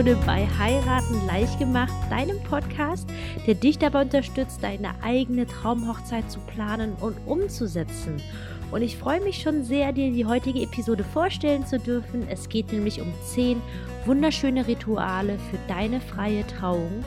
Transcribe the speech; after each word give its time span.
Episode 0.00 0.24
bei 0.24 0.48
Heiraten 0.58 1.26
leicht 1.26 1.58
gemacht, 1.58 1.92
deinem 2.08 2.42
Podcast, 2.44 3.06
der 3.46 3.52
dich 3.52 3.76
dabei 3.76 4.00
unterstützt, 4.00 4.62
deine 4.62 4.94
eigene 5.02 5.46
Traumhochzeit 5.46 6.30
zu 6.30 6.40
planen 6.40 6.94
und 7.00 7.18
umzusetzen. 7.26 8.16
Und 8.70 8.80
ich 8.80 8.96
freue 8.96 9.20
mich 9.20 9.42
schon 9.42 9.62
sehr, 9.62 9.92
dir 9.92 10.10
die 10.10 10.24
heutige 10.24 10.62
Episode 10.62 11.04
vorstellen 11.04 11.66
zu 11.66 11.78
dürfen. 11.78 12.26
Es 12.30 12.48
geht 12.48 12.72
nämlich 12.72 13.02
um 13.02 13.12
10 13.26 13.60
wunderschöne 14.06 14.66
Rituale 14.66 15.38
für 15.50 15.58
deine 15.68 16.00
freie 16.00 16.46
Trauung. 16.46 17.04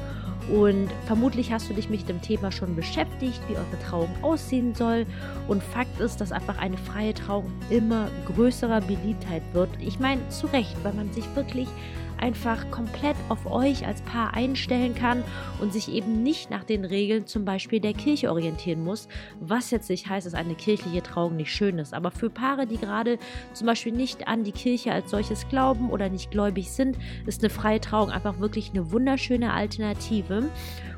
Und 0.54 0.89
vermutlich 1.07 1.52
hast 1.52 1.71
du 1.71 1.73
dich 1.73 1.89
mit 1.89 2.07
dem 2.07 2.22
Thema 2.22 2.52
schon 2.52 2.75
beschäftigt, 2.75 3.41
wie 3.48 3.55
eure 3.55 3.80
Trauung 3.89 4.09
aussehen 4.22 4.75
soll. 4.75 5.08
Und 5.48 5.64
Fakt 5.64 6.00
ist, 6.00 6.22
dass 6.22 6.31
einfach 6.31 6.59
eine 6.59 6.78
freie 6.78 7.16
Trauung 7.16 7.52
immer 7.72 8.09
größerer 8.28 8.81
Beliebtheit 8.81 9.41
wird. 9.53 9.70
Ich 9.80 10.00
meine, 10.00 10.22
zu 10.30 10.45
Recht, 10.45 10.75
weil 10.84 10.94
man 10.94 11.12
sich 11.12 11.25
wirklich 11.34 11.70
einfach 12.20 12.70
komplett 12.72 13.16
auf 13.30 13.49
euch 13.49 13.85
als 13.85 14.02
Paar 14.02 14.34
einstellen 14.34 14.95
kann 14.95 15.23
und 15.62 15.73
sich 15.73 15.91
eben 15.91 16.23
nicht 16.23 16.49
nach 16.49 16.63
den 16.63 16.86
Regeln 16.86 17.27
zum 17.27 17.45
Beispiel 17.45 17.80
der 17.80 17.94
Kirche 17.94 18.31
orientieren 18.31 18.84
muss, 18.84 19.08
was 19.39 19.72
jetzt 19.72 19.89
nicht 19.89 20.08
heißt, 20.09 20.26
dass 20.26 20.34
eine 20.34 20.55
kirchliche 20.55 21.03
Trauung 21.03 21.36
nicht 21.36 21.52
schön 21.52 21.80
ist. 21.80 21.94
Aber 21.94 22.12
für 22.12 22.30
Paare, 22.30 22.67
die 22.67 22.77
gerade 22.77 23.17
zum 23.53 23.67
Beispiel 23.67 23.94
nicht 23.94 24.27
an 24.27 24.44
die 24.44 24.52
Kirche 24.52 24.91
als 24.91 25.12
solches 25.12 25.48
glauben 25.49 25.89
oder 25.89 26.09
nicht 26.09 26.31
gläubig 26.31 26.72
sind, 26.72 26.98
ist 27.26 27.41
eine 27.44 27.49
freie 27.49 27.81
Trauung 27.81 28.09
einfach 28.09 28.39
wirklich 28.39 28.72
eine 28.72 28.91
wunderschöne 28.91 29.53
Alternative. 29.53 30.50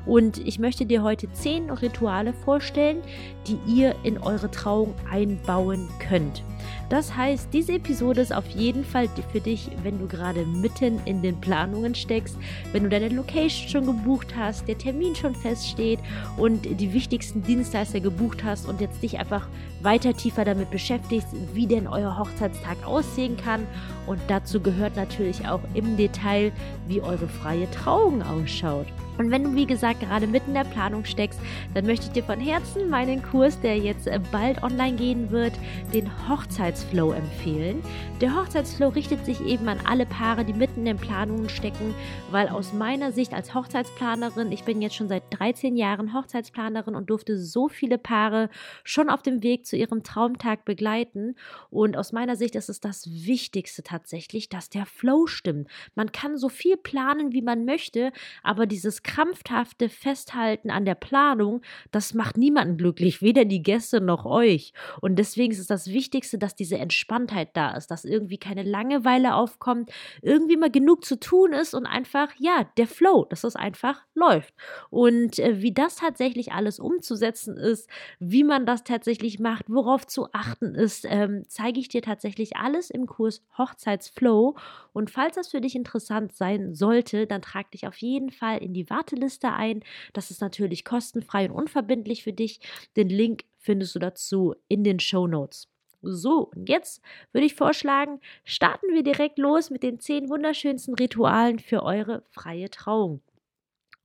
Und 0.06 0.38
ich 0.38 0.60
möchte 0.60 0.86
dir 0.86 1.02
heute 1.02 1.30
zehn 1.32 1.68
Rituale 1.68 2.32
vorstellen, 2.32 3.02
die 3.46 3.58
ihr 3.66 3.96
in 4.04 4.18
eure 4.18 4.50
Trauung 4.50 4.94
einbauen 5.10 5.88
könnt. 5.98 6.44
Das 6.88 7.16
heißt, 7.16 7.48
diese 7.52 7.74
Episode 7.74 8.20
ist 8.20 8.32
auf 8.32 8.46
jeden 8.50 8.84
Fall 8.84 9.08
für 9.32 9.40
dich, 9.40 9.68
wenn 9.82 9.98
du 9.98 10.06
gerade 10.06 10.46
mitten 10.46 11.00
in 11.04 11.15
den 11.22 11.40
Planungen 11.40 11.94
steckst, 11.94 12.36
wenn 12.72 12.84
du 12.84 12.88
deine 12.88 13.08
Location 13.08 13.68
schon 13.68 13.86
gebucht 13.86 14.34
hast, 14.36 14.66
der 14.68 14.78
Termin 14.78 15.14
schon 15.14 15.34
feststeht 15.34 16.00
und 16.36 16.64
die 16.80 16.92
wichtigsten 16.92 17.42
Dienstleister 17.42 18.00
gebucht 18.00 18.44
hast 18.44 18.68
und 18.68 18.80
jetzt 18.80 19.02
dich 19.02 19.18
einfach 19.18 19.48
weiter 19.82 20.14
tiefer 20.14 20.44
damit 20.44 20.70
beschäftigst, 20.70 21.28
wie 21.52 21.66
denn 21.66 21.86
euer 21.86 22.18
Hochzeitstag 22.18 22.76
aussehen 22.86 23.36
kann. 23.36 23.66
Und 24.06 24.20
dazu 24.28 24.60
gehört 24.60 24.96
natürlich 24.96 25.46
auch 25.48 25.62
im 25.74 25.96
Detail, 25.96 26.52
wie 26.86 27.00
eure 27.00 27.28
freie 27.28 27.70
Trauung 27.70 28.22
ausschaut. 28.22 28.86
Und 29.18 29.30
wenn 29.30 29.44
du, 29.44 29.54
wie 29.54 29.66
gesagt, 29.66 30.00
gerade 30.00 30.26
mitten 30.26 30.48
in 30.48 30.54
der 30.54 30.64
Planung 30.64 31.04
steckst, 31.04 31.40
dann 31.74 31.86
möchte 31.86 32.06
ich 32.06 32.12
dir 32.12 32.22
von 32.22 32.38
Herzen 32.38 32.90
meinen 32.90 33.22
Kurs, 33.22 33.58
der 33.60 33.78
jetzt 33.78 34.06
äh, 34.06 34.20
bald 34.30 34.62
online 34.62 34.96
gehen 34.96 35.30
wird, 35.30 35.54
den 35.94 36.10
Hochzeitsflow 36.28 37.12
empfehlen. 37.12 37.82
Der 38.20 38.36
Hochzeitsflow 38.36 38.88
richtet 38.88 39.24
sich 39.24 39.40
eben 39.44 39.68
an 39.68 39.80
alle 39.86 40.06
Paare, 40.06 40.44
die 40.44 40.52
mitten 40.52 40.80
in 40.80 40.84
den 40.84 40.96
Planungen 40.98 41.48
stecken, 41.48 41.94
weil 42.30 42.48
aus 42.48 42.72
meiner 42.72 43.12
Sicht 43.12 43.32
als 43.32 43.54
Hochzeitsplanerin, 43.54 44.52
ich 44.52 44.64
bin 44.64 44.82
jetzt 44.82 44.96
schon 44.96 45.08
seit 45.08 45.22
13 45.30 45.76
Jahren 45.76 46.12
Hochzeitsplanerin 46.12 46.94
und 46.94 47.08
durfte 47.08 47.38
so 47.38 47.68
viele 47.68 47.98
Paare 47.98 48.50
schon 48.84 49.08
auf 49.08 49.22
dem 49.22 49.42
Weg 49.42 49.66
zu 49.66 49.76
ihrem 49.76 50.02
Traumtag 50.02 50.64
begleiten. 50.64 51.36
Und 51.70 51.96
aus 51.96 52.12
meiner 52.12 52.36
Sicht 52.36 52.54
ist 52.54 52.68
es 52.68 52.80
das 52.80 53.08
Wichtigste 53.10 53.82
tatsächlich, 53.82 53.95
dass 53.98 54.70
der 54.70 54.86
Flow 54.86 55.26
stimmt. 55.26 55.68
Man 55.94 56.12
kann 56.12 56.36
so 56.36 56.48
viel 56.48 56.76
planen, 56.76 57.32
wie 57.32 57.42
man 57.42 57.64
möchte, 57.64 58.12
aber 58.42 58.66
dieses 58.66 59.02
krampfhafte 59.02 59.88
Festhalten 59.88 60.70
an 60.70 60.84
der 60.84 60.94
Planung, 60.94 61.62
das 61.90 62.14
macht 62.14 62.36
niemanden 62.36 62.76
glücklich, 62.76 63.22
weder 63.22 63.44
die 63.44 63.62
Gäste 63.62 64.00
noch 64.00 64.24
euch. 64.24 64.72
Und 65.00 65.16
deswegen 65.16 65.52
ist 65.52 65.58
es 65.58 65.66
das 65.66 65.88
Wichtigste, 65.88 66.38
dass 66.38 66.54
diese 66.54 66.78
Entspanntheit 66.78 67.50
da 67.54 67.76
ist, 67.76 67.90
dass 67.90 68.04
irgendwie 68.04 68.38
keine 68.38 68.62
Langeweile 68.62 69.34
aufkommt, 69.34 69.90
irgendwie 70.22 70.56
mal 70.56 70.70
genug 70.70 71.04
zu 71.04 71.18
tun 71.18 71.52
ist 71.52 71.74
und 71.74 71.86
einfach, 71.86 72.28
ja, 72.38 72.66
der 72.76 72.86
Flow, 72.86 73.24
dass 73.24 73.44
es 73.44 73.56
einfach 73.56 74.02
läuft. 74.14 74.54
Und 74.90 75.38
äh, 75.38 75.62
wie 75.62 75.72
das 75.72 75.96
tatsächlich 75.96 76.52
alles 76.52 76.78
umzusetzen 76.78 77.56
ist, 77.56 77.88
wie 78.18 78.44
man 78.44 78.66
das 78.66 78.84
tatsächlich 78.84 79.38
macht, 79.38 79.66
worauf 79.68 80.06
zu 80.06 80.28
achten 80.32 80.74
ist, 80.74 81.06
ähm, 81.08 81.44
zeige 81.48 81.80
ich 81.80 81.88
dir 81.88 82.02
tatsächlich 82.02 82.56
alles 82.56 82.90
im 82.90 83.06
Kurs 83.06 83.42
Hochzeitsflow. 83.86 84.56
Und 84.92 85.10
falls 85.10 85.36
das 85.36 85.48
für 85.48 85.60
dich 85.60 85.74
interessant 85.74 86.34
sein 86.34 86.74
sollte, 86.74 87.26
dann 87.26 87.42
trag 87.42 87.70
dich 87.70 87.86
auf 87.86 87.96
jeden 87.98 88.30
Fall 88.30 88.58
in 88.58 88.74
die 88.74 88.88
Warteliste 88.90 89.52
ein. 89.52 89.82
Das 90.12 90.30
ist 90.30 90.40
natürlich 90.40 90.84
kostenfrei 90.84 91.48
und 91.48 91.52
unverbindlich 91.52 92.22
für 92.24 92.32
dich. 92.32 92.60
Den 92.96 93.08
Link 93.08 93.44
findest 93.58 93.94
du 93.94 93.98
dazu 93.98 94.54
in 94.68 94.84
den 94.84 95.00
Show 95.00 95.26
Notes. 95.26 95.68
So, 96.02 96.50
und 96.54 96.68
jetzt 96.68 97.02
würde 97.32 97.46
ich 97.46 97.54
vorschlagen, 97.54 98.20
starten 98.44 98.92
wir 98.92 99.02
direkt 99.02 99.38
los 99.38 99.70
mit 99.70 99.82
den 99.82 99.98
zehn 99.98 100.28
wunderschönsten 100.28 100.94
Ritualen 100.94 101.58
für 101.58 101.82
eure 101.82 102.22
freie 102.30 102.70
Trauung. 102.70 103.22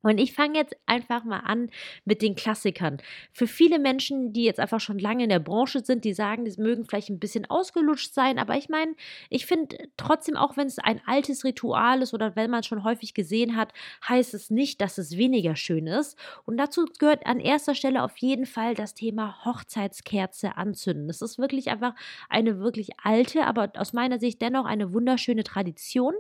Und 0.01 0.17
ich 0.17 0.33
fange 0.33 0.57
jetzt 0.57 0.75
einfach 0.85 1.23
mal 1.23 1.39
an 1.39 1.69
mit 2.05 2.21
den 2.21 2.35
Klassikern. 2.35 2.97
Für 3.33 3.47
viele 3.47 3.79
Menschen, 3.79 4.33
die 4.33 4.43
jetzt 4.43 4.59
einfach 4.59 4.79
schon 4.79 4.99
lange 4.99 5.23
in 5.23 5.29
der 5.29 5.39
Branche 5.39 5.83
sind, 5.83 6.05
die 6.05 6.13
sagen, 6.13 6.45
die 6.45 6.61
mögen 6.61 6.85
vielleicht 6.85 7.09
ein 7.09 7.19
bisschen 7.19 7.49
ausgelutscht 7.49 8.13
sein, 8.13 8.39
aber 8.39 8.57
ich 8.57 8.69
meine, 8.69 8.95
ich 9.29 9.45
finde 9.45 9.77
trotzdem, 9.97 10.35
auch 10.35 10.57
wenn 10.57 10.67
es 10.67 10.79
ein 10.79 11.01
altes 11.05 11.43
Ritual 11.43 12.01
ist 12.01 12.13
oder 12.13 12.35
wenn 12.35 12.49
man 12.49 12.61
es 12.61 12.67
schon 12.67 12.83
häufig 12.83 13.13
gesehen 13.13 13.55
hat, 13.55 13.73
heißt 14.07 14.33
es 14.33 14.49
nicht, 14.49 14.81
dass 14.81 14.97
es 14.97 15.17
weniger 15.17 15.55
schön 15.55 15.87
ist. 15.87 16.17
Und 16.45 16.57
dazu 16.57 16.85
gehört 16.99 17.25
an 17.25 17.39
erster 17.39 17.75
Stelle 17.75 18.03
auf 18.03 18.17
jeden 18.17 18.45
Fall 18.45 18.73
das 18.73 18.93
Thema 18.93 19.45
Hochzeitskerze 19.45 20.57
anzünden. 20.57 21.07
Das 21.07 21.21
ist 21.21 21.37
wirklich 21.37 21.69
einfach 21.69 21.93
eine 22.29 22.59
wirklich 22.59 22.89
alte, 23.03 23.45
aber 23.45 23.71
aus 23.77 23.93
meiner 23.93 24.19
Sicht 24.19 24.41
dennoch 24.41 24.65
eine 24.65 24.93
wunderschöne 24.93 25.43
Tradition. 25.43 26.13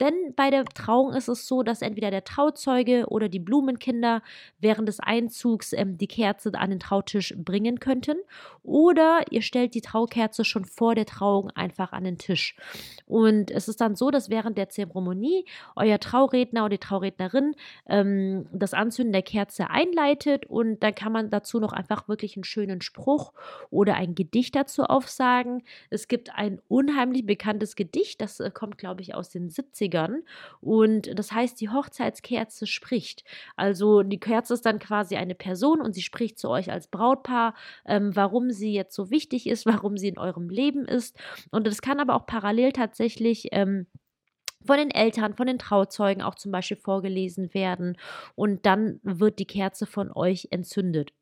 Denn 0.00 0.34
bei 0.36 0.50
der 0.50 0.64
Trauung 0.64 1.12
ist 1.12 1.28
es 1.28 1.46
so, 1.46 1.62
dass 1.62 1.82
entweder 1.82 2.10
der 2.10 2.24
Trauzeuge 2.24 3.06
oder 3.08 3.17
die 3.26 3.40
Blumenkinder 3.40 4.22
während 4.60 4.88
des 4.88 5.00
Einzugs 5.00 5.72
ähm, 5.72 5.98
die 5.98 6.06
Kerze 6.06 6.52
an 6.54 6.70
den 6.70 6.78
Trautisch 6.78 7.34
bringen 7.36 7.80
könnten. 7.80 8.18
Oder 8.62 9.22
ihr 9.30 9.42
stellt 9.42 9.74
die 9.74 9.80
Traukerze 9.80 10.44
schon 10.44 10.64
vor 10.64 10.94
der 10.94 11.06
Trauung 11.06 11.50
einfach 11.50 11.92
an 11.92 12.04
den 12.04 12.18
Tisch. 12.18 12.54
Und 13.06 13.50
es 13.50 13.66
ist 13.66 13.80
dann 13.80 13.96
so, 13.96 14.10
dass 14.10 14.30
während 14.30 14.58
der 14.58 14.68
Zeremonie 14.68 15.44
euer 15.74 15.98
Trauredner 15.98 16.66
oder 16.66 16.76
die 16.76 16.78
Traurednerin 16.78 17.54
ähm, 17.86 18.46
das 18.52 18.74
Anzünden 18.74 19.12
der 19.12 19.22
Kerze 19.22 19.70
einleitet 19.70 20.46
und 20.46 20.82
dann 20.82 20.94
kann 20.94 21.12
man 21.12 21.30
dazu 21.30 21.58
noch 21.60 21.72
einfach 21.72 22.08
wirklich 22.08 22.36
einen 22.36 22.44
schönen 22.44 22.82
Spruch 22.82 23.32
oder 23.70 23.94
ein 23.94 24.14
Gedicht 24.14 24.54
dazu 24.54 24.84
aufsagen. 24.84 25.62
Es 25.90 26.08
gibt 26.08 26.34
ein 26.34 26.60
unheimlich 26.68 27.24
bekanntes 27.24 27.74
Gedicht, 27.74 28.20
das 28.20 28.40
äh, 28.40 28.50
kommt, 28.52 28.76
glaube 28.76 29.00
ich, 29.00 29.14
aus 29.14 29.30
den 29.30 29.48
70ern 29.48 30.18
und 30.60 31.18
das 31.18 31.32
heißt, 31.32 31.60
die 31.60 31.70
Hochzeitskerze 31.70 32.66
spricht 32.66 33.07
spricht. 33.08 33.24
Also 33.56 34.02
die 34.02 34.20
Kerze 34.20 34.54
ist 34.54 34.66
dann 34.66 34.78
quasi 34.78 35.16
eine 35.16 35.34
Person 35.34 35.80
und 35.80 35.94
sie 35.94 36.02
spricht 36.02 36.38
zu 36.38 36.48
euch 36.48 36.70
als 36.70 36.88
Brautpaar, 36.88 37.54
ähm, 37.86 38.14
warum 38.14 38.50
sie 38.50 38.72
jetzt 38.72 38.94
so 38.94 39.10
wichtig 39.10 39.46
ist, 39.46 39.66
warum 39.66 39.96
sie 39.96 40.08
in 40.08 40.18
eurem 40.18 40.48
Leben 40.48 40.86
ist. 40.86 41.16
Und 41.50 41.66
das 41.66 41.82
kann 41.82 42.00
aber 42.00 42.14
auch 42.14 42.26
parallel 42.26 42.72
tatsächlich. 42.72 43.48
Ähm, 43.52 43.86
von 44.66 44.76
den 44.76 44.90
Eltern, 44.90 45.34
von 45.34 45.46
den 45.46 45.60
Trauzeugen 45.60 46.20
auch 46.20 46.34
zum 46.34 46.50
Beispiel 46.50 46.76
vorgelesen 46.76 47.54
werden 47.54 47.96
und 48.34 48.66
dann 48.66 48.98
wird 49.04 49.38
die 49.38 49.46
Kerze 49.46 49.86
von 49.86 50.10
euch 50.10 50.48
entzündet. 50.50 51.12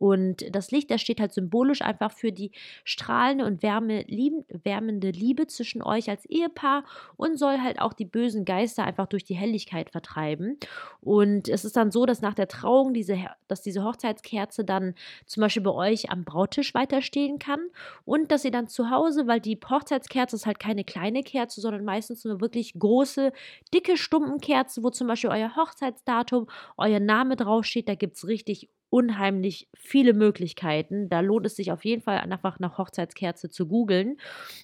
Und 0.00 0.56
das 0.56 0.70
Licht, 0.70 0.90
das 0.90 1.02
steht 1.02 1.20
halt 1.20 1.34
symbolisch 1.34 1.82
einfach 1.82 2.10
für 2.10 2.32
die 2.32 2.52
strahlende 2.84 3.44
und 3.44 3.62
wärme, 3.62 4.02
lieb, 4.08 4.32
wärmende 4.48 5.10
Liebe 5.10 5.46
zwischen 5.46 5.82
euch 5.82 6.08
als 6.08 6.24
Ehepaar 6.24 6.84
und 7.18 7.38
soll 7.38 7.58
halt 7.58 7.82
auch 7.82 7.92
die 7.92 8.06
bösen 8.06 8.46
Geister 8.46 8.82
einfach 8.84 9.06
durch 9.06 9.24
die 9.24 9.34
Helligkeit 9.34 9.90
vertreiben. 9.90 10.58
Und 11.02 11.50
es 11.50 11.66
ist 11.66 11.76
dann 11.76 11.90
so, 11.90 12.06
dass 12.06 12.22
nach 12.22 12.32
der 12.32 12.48
Trauung 12.48 12.94
diese, 12.94 13.18
dass 13.46 13.60
diese 13.60 13.84
Hochzeitskerze 13.84 14.64
dann 14.64 14.94
zum 15.26 15.42
Beispiel 15.42 15.62
bei 15.62 15.72
euch 15.72 16.08
am 16.10 16.24
Brautisch 16.24 16.72
weiterstehen 16.72 17.38
kann 17.38 17.60
und 18.06 18.32
dass 18.32 18.46
ihr 18.46 18.52
dann 18.52 18.68
zu 18.68 18.88
Hause, 18.88 19.26
weil 19.26 19.40
die 19.40 19.60
Hochzeitskerze 19.68 20.34
ist 20.34 20.46
halt 20.46 20.58
keine 20.58 20.84
kleine 20.84 21.22
Kerze, 21.22 21.60
sondern 21.60 21.84
meistens 21.84 22.24
eine 22.24 22.40
wirklich 22.40 22.72
große, 22.72 23.34
dicke 23.74 23.98
Stumpenkerze, 23.98 24.82
wo 24.82 24.88
zum 24.88 25.08
Beispiel 25.08 25.28
euer 25.28 25.56
Hochzeitsdatum, 25.56 26.46
euer 26.78 27.00
Name 27.00 27.36
draufsteht, 27.36 27.86
da 27.86 27.94
gibt 27.96 28.16
es 28.16 28.26
richtig 28.26 28.70
unheimlich 28.90 29.68
viele 29.74 30.12
Möglichkeiten. 30.12 31.08
Da 31.08 31.20
lohnt 31.20 31.46
es 31.46 31.56
sich 31.56 31.72
auf 31.72 31.84
jeden 31.84 32.02
Fall 32.02 32.18
einfach 32.18 32.58
nach 32.58 32.76
Hochzeitskerze 32.76 33.48
zu 33.48 33.66
googeln. 33.66 34.18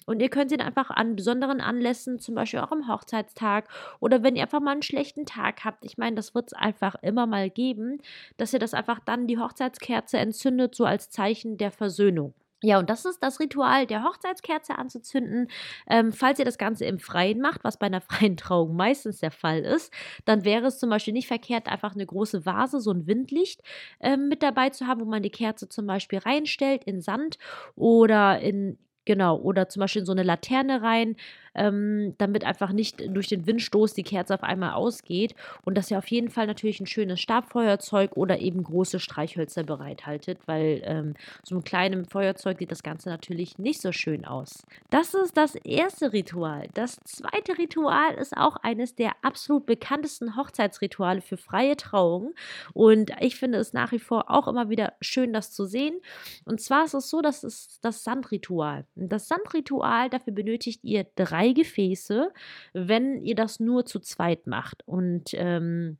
Und 0.05 0.21
ihr 0.21 0.29
könnt 0.29 0.51
dann 0.51 0.61
einfach 0.61 0.89
an 0.89 1.15
besonderen 1.15 1.61
Anlässen, 1.61 2.19
zum 2.19 2.35
Beispiel 2.35 2.59
auch 2.59 2.71
am 2.71 2.87
Hochzeitstag 2.87 3.69
oder 3.99 4.23
wenn 4.23 4.35
ihr 4.35 4.43
einfach 4.43 4.59
mal 4.61 4.71
einen 4.71 4.81
schlechten 4.81 5.25
Tag 5.25 5.65
habt, 5.65 5.85
ich 5.85 5.97
meine, 5.97 6.15
das 6.15 6.35
wird 6.35 6.47
es 6.47 6.53
einfach 6.53 6.95
immer 7.01 7.25
mal 7.25 7.49
geben, 7.49 7.99
dass 8.37 8.53
ihr 8.53 8.59
das 8.59 8.73
einfach 8.73 8.99
dann 8.99 9.27
die 9.27 9.39
Hochzeitskerze 9.39 10.17
entzündet, 10.17 10.75
so 10.75 10.85
als 10.85 11.09
Zeichen 11.09 11.57
der 11.57 11.71
Versöhnung. 11.71 12.33
Ja, 12.63 12.79
und 12.79 12.89
das 12.89 13.05
ist 13.05 13.19
das 13.21 13.39
Ritual 13.39 13.85
der 13.85 14.03
Hochzeitskerze 14.03 14.77
anzuzünden. 14.79 15.47
Ähm, 15.87 16.11
falls 16.11 16.39
ihr 16.39 16.45
das 16.45 16.57
Ganze 16.57 16.85
im 16.85 16.97
Freien 16.97 17.39
macht, 17.39 17.63
was 17.63 17.77
bei 17.77 17.85
einer 17.85 18.01
freien 18.01 18.35
Trauung 18.35 18.75
meistens 18.75 19.19
der 19.19 19.29
Fall 19.31 19.59
ist, 19.59 19.93
dann 20.25 20.43
wäre 20.43 20.65
es 20.67 20.79
zum 20.79 20.89
Beispiel 20.89 21.13
nicht 21.13 21.27
verkehrt, 21.27 21.67
einfach 21.67 21.93
eine 21.93 22.05
große 22.05 22.45
Vase, 22.47 22.81
so 22.81 22.91
ein 22.91 23.05
Windlicht 23.05 23.61
ähm, 23.99 24.27
mit 24.27 24.41
dabei 24.41 24.71
zu 24.71 24.87
haben, 24.87 25.01
wo 25.01 25.05
man 25.05 25.21
die 25.21 25.29
Kerze 25.29 25.69
zum 25.69 25.85
Beispiel 25.85 26.17
reinstellt 26.19 26.83
in 26.85 27.01
Sand 27.01 27.37
oder 27.75 28.39
in 28.39 28.77
Genau, 29.05 29.37
oder 29.39 29.69
zum 29.69 29.79
Beispiel 29.79 30.01
in 30.01 30.05
so 30.05 30.11
eine 30.11 30.23
Laterne 30.23 30.81
rein, 30.81 31.15
ähm, 31.57 32.13
damit 32.17 32.45
einfach 32.45 32.71
nicht 32.71 33.03
durch 33.13 33.27
den 33.27 33.45
Windstoß 33.45 33.93
die 33.93 34.03
Kerze 34.03 34.33
auf 34.33 34.43
einmal 34.43 34.73
ausgeht 34.73 35.35
und 35.65 35.77
dass 35.77 35.91
ihr 35.91 35.97
auf 35.97 36.07
jeden 36.07 36.29
Fall 36.29 36.47
natürlich 36.47 36.79
ein 36.79 36.85
schönes 36.85 37.19
Stabfeuerzeug 37.19 38.15
oder 38.15 38.39
eben 38.39 38.63
große 38.63 38.99
Streichhölzer 38.99 39.63
bereithaltet, 39.63 40.39
weil 40.45 40.81
ähm, 40.85 41.15
so 41.43 41.55
ein 41.55 41.63
kleines 41.63 42.07
Feuerzeug 42.07 42.59
sieht 42.59 42.71
das 42.71 42.83
Ganze 42.83 43.09
natürlich 43.09 43.57
nicht 43.57 43.81
so 43.81 43.91
schön 43.91 44.25
aus. 44.25 44.63
Das 44.89 45.13
ist 45.13 45.35
das 45.35 45.55
erste 45.55 46.13
Ritual. 46.13 46.67
Das 46.73 46.99
zweite 47.03 47.57
Ritual 47.57 48.13
ist 48.15 48.37
auch 48.37 48.57
eines 48.57 48.95
der 48.95 49.11
absolut 49.21 49.65
bekanntesten 49.65 50.35
Hochzeitsrituale 50.35 51.21
für 51.21 51.37
freie 51.37 51.75
Trauungen 51.75 52.33
und 52.73 53.11
ich 53.19 53.35
finde 53.37 53.57
es 53.57 53.73
nach 53.73 53.91
wie 53.91 53.99
vor 53.99 54.29
auch 54.29 54.47
immer 54.47 54.69
wieder 54.69 54.93
schön, 55.01 55.33
das 55.33 55.51
zu 55.51 55.65
sehen. 55.65 55.99
Und 56.45 56.61
zwar 56.61 56.85
ist 56.85 56.93
es 56.93 57.09
so, 57.09 57.21
dass 57.21 57.43
es 57.43 57.79
das 57.81 58.03
Sandritual. 58.03 58.85
Das 58.95 59.27
Sandritual, 59.27 60.09
dafür 60.09 60.33
benötigt 60.33 60.83
ihr 60.83 61.05
drei 61.15 61.46
Gefäße, 61.53 62.31
wenn 62.73 63.21
ihr 63.21 63.35
das 63.35 63.59
nur 63.59 63.85
zu 63.85 63.99
zweit 63.99 64.47
macht. 64.47 64.87
Und 64.87 65.33
ähm, 65.33 65.97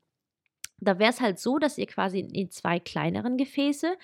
da 0.79 0.99
wäre 0.99 1.09
es 1.09 1.21
halt 1.21 1.39
so, 1.39 1.57
dass 1.57 1.77
ihr 1.77 1.87
quasi 1.87 2.19
in 2.19 2.29
die 2.29 2.49
zwei 2.49 2.79
kleineren 2.79 3.37
Gefäße 3.37 3.95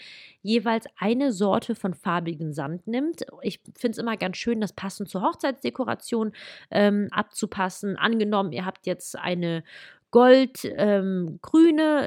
jeweils 0.41 0.85
eine 0.97 1.31
Sorte 1.31 1.75
von 1.75 1.93
farbigen 1.93 2.53
Sand 2.53 2.87
nimmt. 2.87 3.25
Ich 3.43 3.59
finde 3.77 3.91
es 3.91 3.97
immer 3.99 4.17
ganz 4.17 4.37
schön, 4.37 4.59
das 4.59 4.73
passend 4.73 5.09
zur 5.09 5.21
Hochzeitsdekoration 5.21 6.33
ähm, 6.71 7.09
abzupassen. 7.11 7.95
Angenommen, 7.95 8.51
ihr 8.51 8.65
habt 8.65 8.87
jetzt 8.87 9.15
eine 9.17 9.63
goldgrüne 10.13 11.39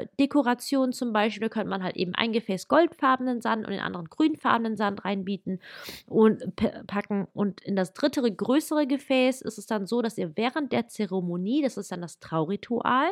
ähm, 0.01 0.09
Dekoration 0.21 0.93
zum 0.93 1.13
Beispiel. 1.13 1.49
Da 1.49 1.53
könnte 1.53 1.69
man 1.69 1.83
halt 1.83 1.97
eben 1.97 2.15
ein 2.15 2.31
Gefäß 2.31 2.69
goldfarbenen 2.69 3.41
Sand 3.41 3.67
und 3.67 3.73
den 3.73 3.81
anderen 3.81 4.07
grünfarbenen 4.09 4.77
Sand 4.77 5.05
reinbieten 5.05 5.61
und 6.07 6.55
packen. 6.87 7.27
Und 7.35 7.61
in 7.63 7.75
das 7.75 7.95
dritte, 7.95 8.23
größere 8.23 8.87
Gefäß 8.87 9.43
ist 9.43 9.59
es 9.59 9.67
dann 9.67 9.87
so, 9.89 10.03
dass 10.03 10.19
ihr 10.19 10.37
während 10.37 10.71
der 10.71 10.87
Zeremonie, 10.87 11.63
das 11.63 11.77
ist 11.77 11.91
dann 11.91 12.01
das 12.01 12.21
Trauritual, 12.21 13.11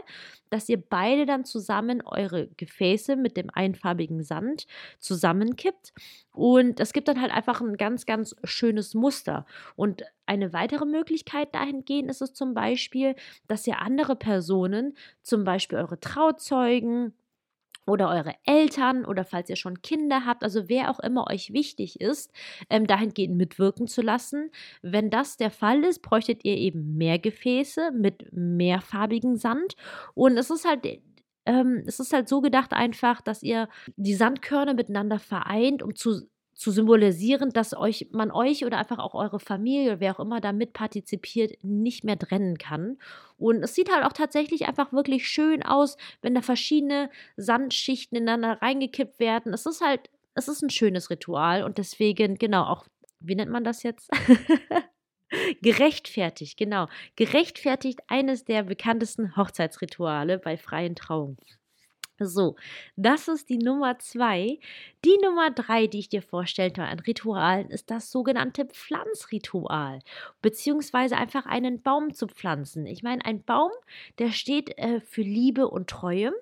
dass 0.49 0.69
ihr 0.69 0.81
beide 0.81 1.27
dann 1.27 1.45
zusammen 1.45 2.01
eure 2.07 2.47
Gefäße 2.57 3.17
mit 3.17 3.37
dem 3.37 3.51
einfarbigen 3.53 4.23
Sand 4.23 4.69
zusammenkippt. 5.01 5.93
Und 6.33 6.79
das 6.79 6.93
gibt 6.93 7.09
dann 7.09 7.21
halt 7.21 7.33
einfach 7.33 7.61
ein 7.61 7.77
ganz, 7.77 8.07
ganz 8.07 8.37
schönes 8.45 8.95
Muster. 8.95 9.45
Und 9.75 10.05
eine 10.27 10.53
weitere 10.53 10.87
Möglichkeit 10.87 11.55
dahingehend 11.55 12.11
ist 12.11 12.23
es 12.23 12.35
zum 12.35 12.55
Beispiel, 12.55 13.15
dass 13.49 13.67
ihr 13.67 13.81
andere 13.81 14.17
Personen, 14.17 14.97
zum 15.23 15.45
Beispiel 15.45 15.79
eure 15.79 16.01
Trauzeugen, 16.01 17.15
oder 17.87 18.09
eure 18.11 18.35
Eltern 18.45 19.05
oder 19.05 19.25
falls 19.25 19.51
ihr 19.51 19.57
schon 19.57 19.83
Kinder 19.83 20.25
habt, 20.25 20.43
also 20.43 20.69
wer 20.69 20.91
auch 20.91 21.01
immer 21.01 21.27
euch 21.31 21.53
wichtig 21.53 22.01
ist, 22.01 22.33
ähm, 22.71 22.87
dahingehend 22.87 23.37
mitwirken 23.37 23.87
zu 23.87 24.03
lassen. 24.03 24.51
Wenn 24.83 25.11
das 25.11 25.37
der 25.37 25.51
Fall 25.51 25.85
ist, 25.85 26.01
bräuchtet 26.03 26.45
ihr 26.45 26.57
eben 26.57 26.97
mehr 26.97 27.19
Gefäße 27.19 27.91
mit 27.93 28.33
mehrfarbigem 28.33 29.37
Sand. 29.37 29.77
Und 30.15 30.37
es 30.39 30.51
ist 30.51 30.67
halt 30.67 30.87
ähm, 31.47 31.83
es 31.87 32.01
ist 32.01 32.13
halt 32.15 32.29
so 32.29 32.41
gedacht 32.41 32.73
einfach, 32.73 33.21
dass 33.21 33.43
ihr 33.43 33.69
die 33.97 34.15
Sandkörner 34.15 34.73
miteinander 34.75 35.19
vereint, 35.19 35.83
um 35.83 35.95
zu 35.95 36.23
zu 36.55 36.71
symbolisieren, 36.71 37.51
dass 37.51 37.75
euch, 37.75 38.09
man 38.13 38.31
euch 38.31 38.65
oder 38.65 38.79
einfach 38.79 38.99
auch 38.99 39.15
eure 39.15 39.41
Familie, 39.41 40.01
wer 40.01 40.15
auch 40.15 40.21
immer 40.21 40.41
damit 40.41 40.73
partizipiert, 40.73 41.53
nicht 41.63 42.05
mehr 42.05 42.19
trennen 42.19 42.59
kann. 42.59 42.99
Und 43.37 43.63
es 43.63 43.75
sieht 43.75 43.93
halt 43.93 44.05
auch 44.05 44.13
tatsächlich 44.13 44.67
einfach 44.67 44.93
wirklich 44.93 45.29
schön 45.29 45.63
aus, 45.63 45.97
wenn 46.23 46.35
da 46.35 46.43
verschiedene 46.43 47.11
Sandschichten 47.37 48.17
ineinander 48.17 48.63
reingekippt 48.63 49.19
werden. 49.19 49.53
Es 49.53 49.67
ist 49.67 49.81
halt, 49.81 50.11
es 50.35 50.49
ist 50.49 50.63
ein 50.63 50.71
schönes 50.71 51.11
Ritual 51.11 51.65
und 51.65 51.79
deswegen, 51.79 52.37
genau, 52.37 52.65
auch, 52.65 52.87
wie 53.21 53.35
nennt 53.35 53.51
man 53.51 53.65
das 53.65 53.83
jetzt? 53.83 54.11
Gerechtfertigt, 55.63 56.57
genau. 56.57 56.87
Gerechtfertigt 57.17 58.01
eines 58.09 58.45
der 58.45 58.63
bekanntesten 58.63 59.37
Hochzeitsrituale 59.37 60.39
bei 60.39 60.57
freien 60.57 60.95
Trauungen. 60.95 61.37
So, 62.21 62.55
das 62.97 63.27
ist 63.27 63.49
die 63.49 63.59
Nummer 63.59 63.99
zwei. 63.99 64.61
Die 65.05 65.19
Nummer 65.23 65.51
drei, 65.51 65.89
die 65.89 65.99
ich 65.99 66.09
dir 66.09 66.23
vorstellte 66.23 66.85
an 66.85 67.01
Ritualen, 67.01 67.71
ist 67.71 67.91
das 67.91 68.11
sogenannte 68.11 68.67
Pflanzritual, 68.67 69.99
beziehungsweise 70.41 71.17
einfach 71.17 71.45
einen 71.45 71.83
Baum 71.83 72.15
zu 72.15 72.29
pflanzen. 72.29 72.87
Ich 72.87 73.03
meine, 73.03 73.25
ein 73.25 73.43
Baum, 73.43 73.71
der 74.19 74.31
steht 74.31 74.79
äh, 74.79 75.01
für 75.01 75.23
Liebe 75.23 75.69
und 75.69 75.91
Treue 75.91 76.33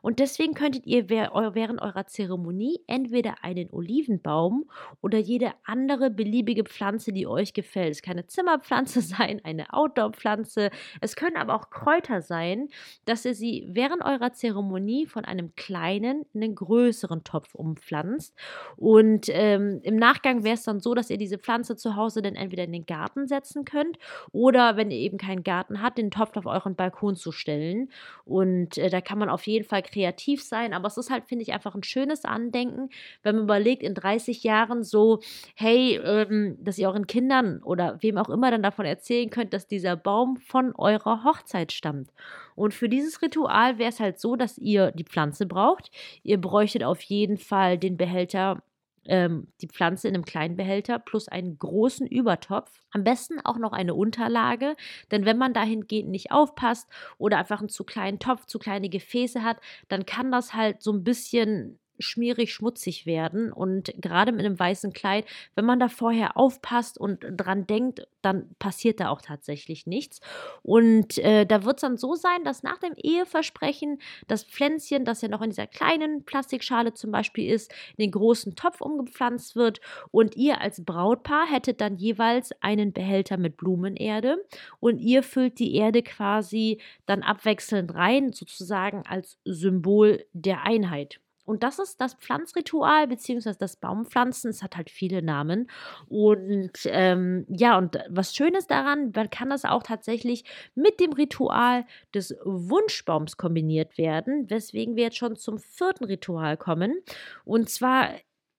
und 0.00 0.18
deswegen 0.18 0.54
könntet 0.54 0.86
ihr 0.86 1.10
während 1.10 1.80
eurer 1.80 2.06
Zeremonie 2.06 2.80
entweder 2.86 3.44
einen 3.44 3.70
Olivenbaum 3.70 4.68
oder 5.02 5.18
jede 5.18 5.52
andere 5.64 6.10
beliebige 6.10 6.64
Pflanze, 6.64 7.12
die 7.12 7.26
euch 7.26 7.52
gefällt. 7.52 7.92
Es 7.92 8.02
kann 8.02 8.12
eine 8.12 8.26
Zimmerpflanze 8.26 9.00
sein, 9.02 9.40
eine 9.44 9.72
Outdoor-Pflanze. 9.72 10.70
Es 11.00 11.16
können 11.16 11.36
aber 11.36 11.54
auch 11.54 11.70
Kräuter 11.70 12.22
sein, 12.22 12.68
dass 13.04 13.24
ihr 13.24 13.34
sie 13.34 13.66
während 13.68 14.02
eurer 14.02 14.32
Zeremonie 14.32 15.06
von 15.06 15.17
einem 15.24 15.54
kleinen 15.54 16.24
in 16.32 16.42
einen 16.42 16.54
größeren 16.54 17.24
Topf 17.24 17.54
umpflanzt. 17.54 18.34
Und 18.76 19.26
ähm, 19.28 19.80
im 19.82 19.96
Nachgang 19.96 20.44
wäre 20.44 20.54
es 20.54 20.64
dann 20.64 20.80
so, 20.80 20.94
dass 20.94 21.10
ihr 21.10 21.18
diese 21.18 21.38
Pflanze 21.38 21.76
zu 21.76 21.96
Hause 21.96 22.22
dann 22.22 22.34
entweder 22.34 22.64
in 22.64 22.72
den 22.72 22.86
Garten 22.86 23.26
setzen 23.26 23.64
könnt 23.64 23.98
oder 24.32 24.76
wenn 24.76 24.90
ihr 24.90 24.98
eben 24.98 25.18
keinen 25.18 25.42
Garten 25.42 25.82
habt, 25.82 25.98
den 25.98 26.10
Topf 26.10 26.36
auf 26.36 26.46
euren 26.46 26.74
Balkon 26.74 27.16
zu 27.16 27.32
stellen. 27.32 27.90
Und 28.24 28.78
äh, 28.78 28.90
da 28.90 29.00
kann 29.00 29.18
man 29.18 29.28
auf 29.28 29.46
jeden 29.46 29.64
Fall 29.64 29.82
kreativ 29.82 30.42
sein. 30.42 30.72
Aber 30.72 30.86
es 30.86 30.96
ist 30.96 31.10
halt, 31.10 31.24
finde 31.26 31.42
ich, 31.42 31.52
einfach 31.52 31.74
ein 31.74 31.82
schönes 31.82 32.24
Andenken, 32.24 32.90
wenn 33.22 33.36
man 33.36 33.44
überlegt, 33.44 33.82
in 33.82 33.94
30 33.94 34.42
Jahren 34.44 34.82
so, 34.82 35.20
hey, 35.54 35.96
ähm, 36.04 36.56
dass 36.60 36.78
ihr 36.78 36.88
euren 36.88 37.06
Kindern 37.06 37.62
oder 37.62 37.98
wem 38.00 38.18
auch 38.18 38.28
immer 38.28 38.50
dann 38.50 38.62
davon 38.62 38.86
erzählen 38.86 39.30
könnt, 39.30 39.52
dass 39.52 39.66
dieser 39.66 39.96
Baum 39.96 40.36
von 40.36 40.74
eurer 40.74 41.24
Hochzeit 41.24 41.72
stammt. 41.72 42.10
Und 42.58 42.74
für 42.74 42.88
dieses 42.88 43.22
Ritual 43.22 43.78
wäre 43.78 43.90
es 43.90 44.00
halt 44.00 44.18
so, 44.18 44.36
dass 44.36 44.58
ihr 44.58 44.90
die 44.92 45.04
Pflanze 45.04 45.46
braucht. 45.46 45.90
Ihr 46.22 46.40
bräuchtet 46.40 46.84
auf 46.84 47.00
jeden 47.02 47.38
Fall 47.38 47.78
den 47.78 47.96
Behälter 47.96 48.62
ähm, 49.08 49.48
die 49.60 49.68
Pflanze 49.68 50.06
in 50.06 50.14
einem 50.14 50.24
kleinen 50.24 50.56
Behälter 50.56 50.98
plus 50.98 51.28
einen 51.28 51.58
großen 51.58 52.06
Übertopf. 52.06 52.70
Am 52.90 53.04
besten 53.04 53.40
auch 53.44 53.58
noch 53.58 53.72
eine 53.72 53.94
Unterlage, 53.94 54.76
denn 55.10 55.24
wenn 55.24 55.38
man 55.38 55.54
dahingehend 55.54 56.10
nicht 56.10 56.30
aufpasst 56.30 56.88
oder 57.16 57.38
einfach 57.38 57.60
einen 57.60 57.70
zu 57.70 57.84
kleinen 57.84 58.18
Topf, 58.18 58.46
zu 58.46 58.58
kleine 58.58 58.88
Gefäße 58.88 59.42
hat, 59.42 59.58
dann 59.88 60.06
kann 60.06 60.30
das 60.30 60.54
halt 60.54 60.82
so 60.82 60.92
ein 60.92 61.04
bisschen 61.04 61.78
schmierig, 61.98 62.52
schmutzig 62.52 63.06
werden. 63.06 63.52
Und 63.52 63.92
gerade 63.96 64.32
mit 64.32 64.44
einem 64.44 64.58
weißen 64.58 64.92
Kleid, 64.92 65.24
wenn 65.54 65.64
man 65.64 65.80
da 65.80 65.88
vorher 65.88 66.36
aufpasst 66.36 66.98
und 66.98 67.24
dran 67.30 67.66
denkt, 67.66 68.06
dann 68.22 68.54
passiert 68.58 69.00
da 69.00 69.08
auch 69.10 69.22
tatsächlich 69.22 69.86
nichts. 69.86 70.20
Und 70.62 71.18
äh, 71.18 71.46
da 71.46 71.64
wird 71.64 71.76
es 71.76 71.82
dann 71.82 71.96
so 71.96 72.14
sein, 72.14 72.44
dass 72.44 72.62
nach 72.62 72.78
dem 72.78 72.94
Eheversprechen 72.96 73.98
das 74.26 74.44
Pflänzchen, 74.44 75.04
das 75.04 75.22
ja 75.22 75.28
noch 75.28 75.42
in 75.42 75.50
dieser 75.50 75.66
kleinen 75.66 76.24
Plastikschale 76.24 76.94
zum 76.94 77.10
Beispiel 77.10 77.52
ist, 77.52 77.72
in 77.96 78.04
den 78.04 78.10
großen 78.10 78.56
Topf 78.56 78.80
umgepflanzt 78.80 79.56
wird. 79.56 79.80
Und 80.10 80.36
ihr 80.36 80.60
als 80.60 80.84
Brautpaar 80.84 81.46
hättet 81.50 81.80
dann 81.80 81.96
jeweils 81.96 82.50
einen 82.60 82.92
Behälter 82.92 83.36
mit 83.36 83.56
Blumenerde 83.56 84.44
und 84.80 84.98
ihr 84.98 85.22
füllt 85.22 85.58
die 85.58 85.74
Erde 85.74 86.02
quasi 86.02 86.80
dann 87.06 87.22
abwechselnd 87.22 87.94
rein, 87.94 88.32
sozusagen 88.32 89.02
als 89.06 89.38
Symbol 89.44 90.24
der 90.32 90.62
Einheit. 90.64 91.20
Und 91.48 91.62
das 91.62 91.78
ist 91.78 91.98
das 91.98 92.12
Pflanzritual, 92.12 93.08
beziehungsweise 93.08 93.58
das 93.58 93.76
Baumpflanzen. 93.76 94.50
Es 94.50 94.62
hat 94.62 94.76
halt 94.76 94.90
viele 94.90 95.22
Namen. 95.22 95.70
Und 96.06 96.72
ähm, 96.84 97.46
ja, 97.48 97.78
und 97.78 97.98
was 98.10 98.34
Schönes 98.34 98.66
daran, 98.66 99.12
man 99.16 99.30
kann 99.30 99.48
das 99.48 99.64
auch 99.64 99.82
tatsächlich 99.82 100.44
mit 100.74 101.00
dem 101.00 101.14
Ritual 101.14 101.86
des 102.14 102.36
Wunschbaums 102.44 103.38
kombiniert 103.38 103.96
werden, 103.96 104.50
weswegen 104.50 104.94
wir 104.94 105.04
jetzt 105.04 105.16
schon 105.16 105.36
zum 105.36 105.58
vierten 105.58 106.04
Ritual 106.04 106.58
kommen. 106.58 107.00
Und 107.46 107.70
zwar 107.70 108.10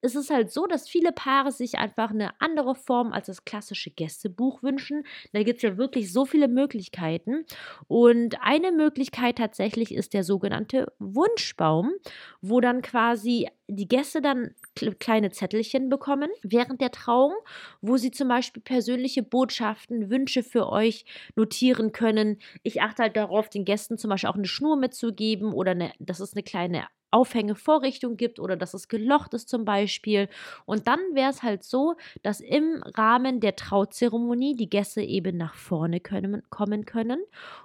es 0.02 0.16
ist 0.16 0.30
halt 0.30 0.52
so, 0.52 0.66
dass 0.66 0.88
viele 0.88 1.12
Paare 1.12 1.52
sich 1.52 1.78
einfach 1.78 2.12
eine 2.12 2.40
andere 2.40 2.76
Form 2.76 3.12
als 3.12 3.28
das 3.28 3.46
klassische 3.46 3.92
Gästebuch 3.92 4.64
wünschen. 4.64 5.04
Da 5.34 5.44
gibt 5.44 5.58
es 5.58 5.64
ja 5.64 5.78
wirklich 5.78 6.12
so 6.14 6.26
viele 6.26 6.48
Möglichkeiten. 6.48 7.46
Und 7.88 8.38
eine 8.42 8.72
Möglichkeit 8.72 9.38
tatsächlich 9.38 9.94
ist 9.94 10.14
der 10.14 10.24
sogenannte 10.24 10.92
Wunschbaum, 11.00 11.92
wo 12.42 12.62
dann 12.62 12.82
quasi 12.82 13.50
die 13.68 13.88
Gäste 13.88 14.22
dann 14.22 14.56
kleine 15.00 15.32
Zettelchen 15.32 15.90
bekommen 15.90 16.30
während 16.42 16.82
der 16.82 16.92
Trauung, 16.92 17.34
wo 17.82 17.98
sie 17.98 18.12
zum 18.12 18.28
Beispiel 18.28 18.64
persönliche 18.64 19.22
Botschaften, 19.22 20.10
Wünsche 20.10 20.44
für 20.44 20.70
euch 20.70 21.06
notieren 21.36 21.92
können. 21.92 22.40
Ich 22.64 22.82
achte 22.82 23.04
halt 23.04 23.16
darauf, 23.16 23.50
den 23.50 23.66
Gästen 23.66 23.98
zum 23.98 24.10
Beispiel 24.10 24.30
auch 24.30 24.36
eine 24.36 24.48
Schnur 24.48 24.76
mitzugeben 24.78 25.54
oder 25.54 25.72
eine, 25.72 25.92
dass 26.00 26.20
es 26.20 26.34
eine 26.34 26.44
kleine 26.44 26.88
Aufhängevorrichtung 27.12 28.18
gibt 28.18 28.40
oder 28.40 28.56
dass 28.56 28.74
es 28.74 28.88
gelocht 28.88 29.34
ist 29.34 29.50
zum 29.50 29.66
Beispiel. 29.66 30.30
Und 30.66 30.88
dann 30.88 31.00
wäre 31.14 31.30
es 31.30 31.44
halt 31.44 31.64
so, 31.64 31.96
dass 32.24 32.40
im 32.40 32.84
Rahmen 32.96 33.40
der 33.40 33.56
Trauzeremonie 33.56 34.56
die 34.56 34.70
Gäste 34.70 35.02
eben 35.02 35.38
nach 35.38 35.56
vorne 35.56 36.00
können, 36.00 36.44
kommen 36.50 36.86
können 36.86 37.20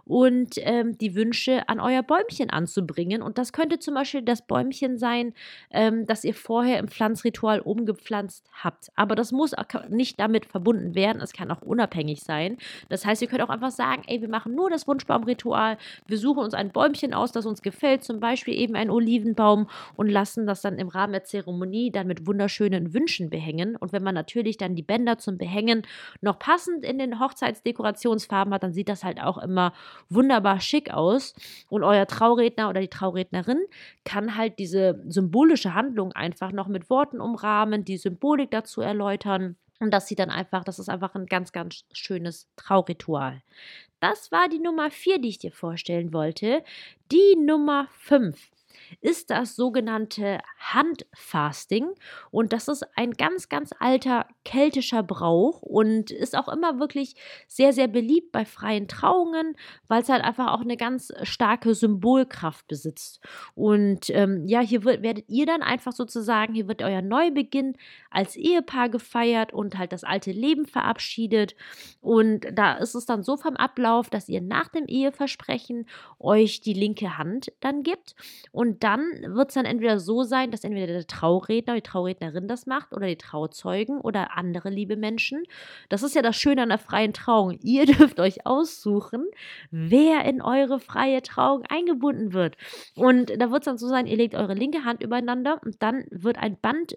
und 0.05 0.55
ähm, 0.59 0.97
die 0.99 1.15
Wünsche 1.15 1.69
an 1.69 1.81
euer 1.81 2.03
Bäumchen 2.03 2.51
anzubringen. 2.51 3.23
Und 3.23 3.39
das 3.39 3.53
könnte 3.53 3.79
zum 3.79 3.95
Beispiel 3.95 4.23
das 4.23 4.47
Bäumchen 4.47 4.99
sein, 4.99 5.35
ähm, 5.71 6.07
das 6.07 6.25
ihr 6.25 6.35
vorher 6.35 6.79
im 6.79 6.89
Pflanzritual 6.89 7.61
umgepflanzt 7.61 8.49
habt. 8.63 8.89
Aber 8.97 9.15
das 9.15 9.33
muss 9.33 9.55
nicht 9.89 10.19
damit 10.21 10.47
verbunden 10.47 10.95
werden. 10.95 11.21
Es 11.21 11.33
kann 11.33 11.51
auch 11.51 11.63
unabhängig 11.63 12.23
sein. 12.23 12.57
Das 12.89 13.05
heißt, 13.05 13.23
ihr 13.23 13.29
könnt 13.29 13.43
auch 13.43 13.51
einfach 13.51 13.71
sagen, 13.71 14.03
ey, 14.07 14.21
wir 14.21 14.29
machen 14.29 14.55
nur 14.55 14.71
das 14.71 14.87
Wunschbaumritual. 14.87 15.79
Wir 16.07 16.19
suchen 16.19 16.45
uns 16.45 16.55
ein 16.55 16.71
Bäumchen 16.71 17.15
aus, 17.15 17.33
das 17.33 17.47
uns 17.47 17.63
gefällt, 17.63 18.05
zum 18.05 18.21
Beispiel 18.21 18.55
eben 18.55 18.77
ein 18.77 18.91
Oliven 18.91 19.34
Baum 19.35 19.69
und 19.97 20.09
lassen 20.09 20.47
das 20.47 20.63
dann 20.63 20.79
im 20.79 20.89
Rahmen 20.89 21.13
der 21.13 21.25
Zeremonie 21.25 21.91
dann 21.91 22.07
mit 22.07 22.27
wunderschönen 22.27 22.95
Wünschen 22.95 23.31
behängen. 23.31 23.77
Und 23.77 23.93
wenn 23.93 24.03
man 24.03 24.15
natürlich 24.15 24.57
dann 24.57 24.75
die 24.75 24.83
Bänder 24.83 25.19
zum 25.19 25.39
Behängen 25.39 25.83
noch 26.21 26.39
passend 26.39 26.85
in 26.85 26.99
den 26.99 27.21
Hochzeitsdekorationsfarben 27.21 28.53
hat, 28.55 28.63
dann 28.63 28.73
sieht 28.73 28.89
das 28.89 29.05
halt 29.05 29.21
auch 29.21 29.39
immer 29.39 29.73
wunderbar 30.09 30.61
schick 30.61 30.93
aus. 30.93 31.35
Und 31.69 31.83
euer 31.85 32.07
Trauredner 32.07 32.69
oder 32.69 32.81
die 32.81 32.89
Traurednerin 32.89 33.59
kann 34.05 34.37
halt 34.37 34.59
diese 34.59 35.03
symbolische 35.07 35.75
Handlung 35.75 36.13
einfach 36.13 36.53
noch 36.53 36.69
mit 36.69 36.91
Worten 36.91 37.21
umrahmen, 37.21 37.85
die 37.85 37.97
Symbolik 37.97 38.51
dazu 38.51 38.81
erläutern. 38.81 39.57
Und 39.81 39.91
das 39.91 40.07
sieht 40.07 40.19
dann 40.19 40.31
einfach, 40.31 40.65
das 40.65 40.79
ist 40.79 40.89
einfach 40.89 41.15
ein 41.15 41.27
ganz, 41.27 41.53
ganz 41.53 41.85
schönes 41.93 42.49
Trauritual. 42.57 43.43
Das 44.01 44.31
war 44.31 44.49
die 44.49 44.59
Nummer 44.59 44.91
4, 44.91 45.19
die 45.19 45.29
ich 45.29 45.39
dir 45.39 45.53
vorstellen 45.53 46.13
wollte. 46.13 46.63
Die 47.11 47.37
Nummer 47.37 47.89
5 47.93 48.51
ist 49.01 49.31
das 49.31 49.57
sogenannte 49.57 50.39
Handfasting. 50.59 51.89
Und 52.31 52.53
das 52.53 52.69
ist 52.69 52.87
ein 52.97 53.13
ganz, 53.13 53.49
ganz 53.49 53.71
alter 53.79 54.27
keltischer 54.45 55.03
Brauch 55.03 55.63
und 55.63 56.11
ist 56.11 56.37
auch 56.37 56.49
immer 56.49 56.79
wirklich 56.79 57.15
sehr, 57.49 57.73
sehr 57.73 57.89
beliebt 57.89 58.33
bei 58.33 58.45
freien 58.45 58.89
Trauungen, 58.89 59.57
weil 59.89 60.03
es 60.03 60.09
halt 60.09 60.25
einfach 60.25 60.53
auch 60.53 60.61
eine 60.61 60.77
ganz 60.77 61.13
starke 61.23 61.75
Symbolkraft 61.75 62.67
besitzt. 62.69 63.21
Und 63.55 64.11
ähm, 64.11 64.47
ja, 64.47 64.61
hier 64.61 64.85
wird, 64.85 65.03
werdet 65.03 65.29
ihr 65.29 65.47
dann 65.47 65.63
einfach 65.63 65.93
sozusagen, 65.93 66.55
hier 66.55 66.69
wird 66.69 66.83
euer 66.83 67.03
Neubeginn 67.03 67.77
als 68.15 68.37
Ehepaar 68.37 68.89
gefeiert 68.89 69.53
und 69.53 69.79
halt 69.79 69.93
das 69.93 70.05
alte 70.05 70.33
Leben 70.33 70.67
verabschiedet. 70.67 71.55
Und 72.01 72.47
da 72.53 72.75
ist 72.75 72.95
es 72.95 73.07
dann 73.07 73.23
so 73.23 73.37
vom 73.37 73.57
Ablauf, 73.57 74.11
dass 74.11 74.29
ihr 74.29 74.41
nach 74.41 74.69
dem 74.69 74.87
Eheversprechen 74.87 75.87
euch 76.19 76.61
die 76.61 76.75
linke 76.75 77.19
Hand 77.19 77.53
dann 77.61 77.83
gibt 77.83 78.15
und 78.53 78.85
dann 78.85 79.03
wird 79.27 79.49
es 79.49 79.55
dann 79.55 79.65
entweder 79.65 79.99
so 79.99 80.23
sein, 80.23 80.51
dass 80.51 80.65
entweder 80.65 80.87
der 80.87 81.07
Trauredner, 81.07 81.75
die 81.75 81.83
Traurednerin 81.83 82.49
das 82.49 82.67
macht 82.67 82.93
oder 82.93 83.07
die 83.07 83.17
Trauzeugen 83.17 84.01
oder 84.01 84.37
andere 84.37 84.71
liebe 84.71 84.97
Menschen. 84.97 85.43
Das 85.89 86.03
ist 86.03 86.15
ja 86.15 86.23
das 86.23 86.37
Schöne 86.37 86.63
an 86.63 86.69
der 86.69 86.79
freien 86.79 87.13
Trauung. 87.13 87.59
Ihr 87.63 87.87
dürft 87.87 88.21
euch 88.21 88.47
aussuchen, 88.47 89.27
wer 89.71 90.25
in 90.25 90.43
eure 90.43 90.81
freie 90.81 91.23
Trauung 91.23 91.65
eingebunden 91.69 92.33
wird. 92.33 92.57
Und 92.95 93.31
da 93.39 93.51
wird 93.51 93.63
es 93.63 93.67
dann 93.67 93.79
so 93.79 93.89
sein, 93.89 94.07
ihr 94.07 94.17
legt 94.17 94.35
eure 94.35 94.55
linke 94.55 94.85
Hand 94.85 95.03
übereinander 95.03 95.61
und 95.65 95.83
dann 95.83 96.05
wird 96.11 96.39
ein 96.39 96.59
Band 96.61 96.97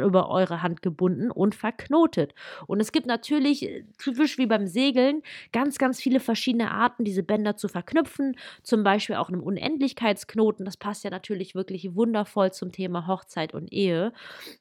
über 0.00 0.28
eure 0.28 0.62
Hand 0.62 0.82
gebunden 0.82 1.30
und 1.30 1.54
verknotet. 1.54 2.34
Und 2.66 2.80
es 2.80 2.92
gibt 2.92 3.06
natürlich, 3.06 3.62
äh, 3.62 3.84
typisch 3.98 4.38
wie 4.38 4.46
beim 4.46 4.66
Segeln, 4.66 5.22
ganz, 5.52 5.78
ganz 5.78 6.00
viele 6.00 6.20
verschiedene 6.20 6.70
Arten, 6.70 7.04
diese 7.04 7.22
Bänder 7.22 7.56
zu 7.56 7.68
verknüpfen. 7.68 8.36
Zum 8.62 8.82
Beispiel 8.82 9.16
auch 9.16 9.28
einem 9.28 9.42
Unendlichkeitsknoten. 9.42 10.64
Das 10.64 10.76
passt 10.76 11.04
ja 11.04 11.10
natürlich 11.10 11.54
wirklich 11.54 11.94
wundervoll 11.94 12.52
zum 12.52 12.72
Thema 12.72 13.06
Hochzeit 13.06 13.54
und 13.54 13.72
Ehe. 13.72 14.12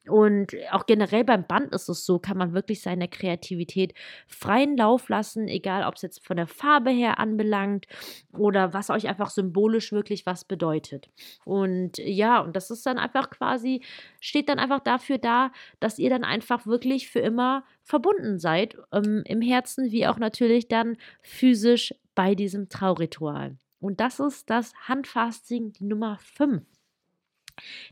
Und 0.07 0.55
auch 0.71 0.85
generell 0.85 1.23
beim 1.23 1.45
Band 1.45 1.73
ist 1.73 1.89
es 1.89 2.05
so, 2.05 2.19
kann 2.19 2.37
man 2.37 2.53
wirklich 2.53 2.81
seine 2.81 3.07
Kreativität 3.07 3.93
freien 4.27 4.77
Lauf 4.77 5.09
lassen, 5.09 5.47
egal 5.47 5.83
ob 5.83 5.95
es 5.95 6.01
jetzt 6.01 6.25
von 6.25 6.37
der 6.37 6.47
Farbe 6.47 6.91
her 6.91 7.19
anbelangt 7.19 7.85
oder 8.33 8.73
was 8.73 8.89
euch 8.89 9.07
einfach 9.07 9.29
symbolisch 9.29 9.91
wirklich 9.91 10.25
was 10.25 10.45
bedeutet. 10.45 11.09
Und 11.45 11.97
ja, 11.97 12.39
und 12.39 12.55
das 12.55 12.69
ist 12.69 12.85
dann 12.85 12.97
einfach 12.97 13.29
quasi, 13.29 13.81
steht 14.23 14.47
dann 14.47 14.57
einfach 14.57 14.79
dafür, 14.79 15.17
da, 15.17 15.51
dass 15.81 15.99
ihr 15.99 16.09
dann 16.09 16.23
einfach 16.23 16.65
wirklich 16.65 17.09
für 17.09 17.19
immer 17.19 17.65
verbunden 17.83 18.39
seid, 18.39 18.77
ähm, 18.93 19.21
im 19.25 19.41
Herzen 19.41 19.91
wie 19.91 20.07
auch 20.07 20.17
natürlich 20.17 20.69
dann 20.69 20.95
physisch 21.21 21.93
bei 22.15 22.33
diesem 22.33 22.69
Trauritual. 22.69 23.57
Und 23.81 23.99
das 23.99 24.21
ist 24.21 24.49
das 24.49 24.73
Handfasting 24.87 25.73
Nummer 25.81 26.19
5. 26.19 26.63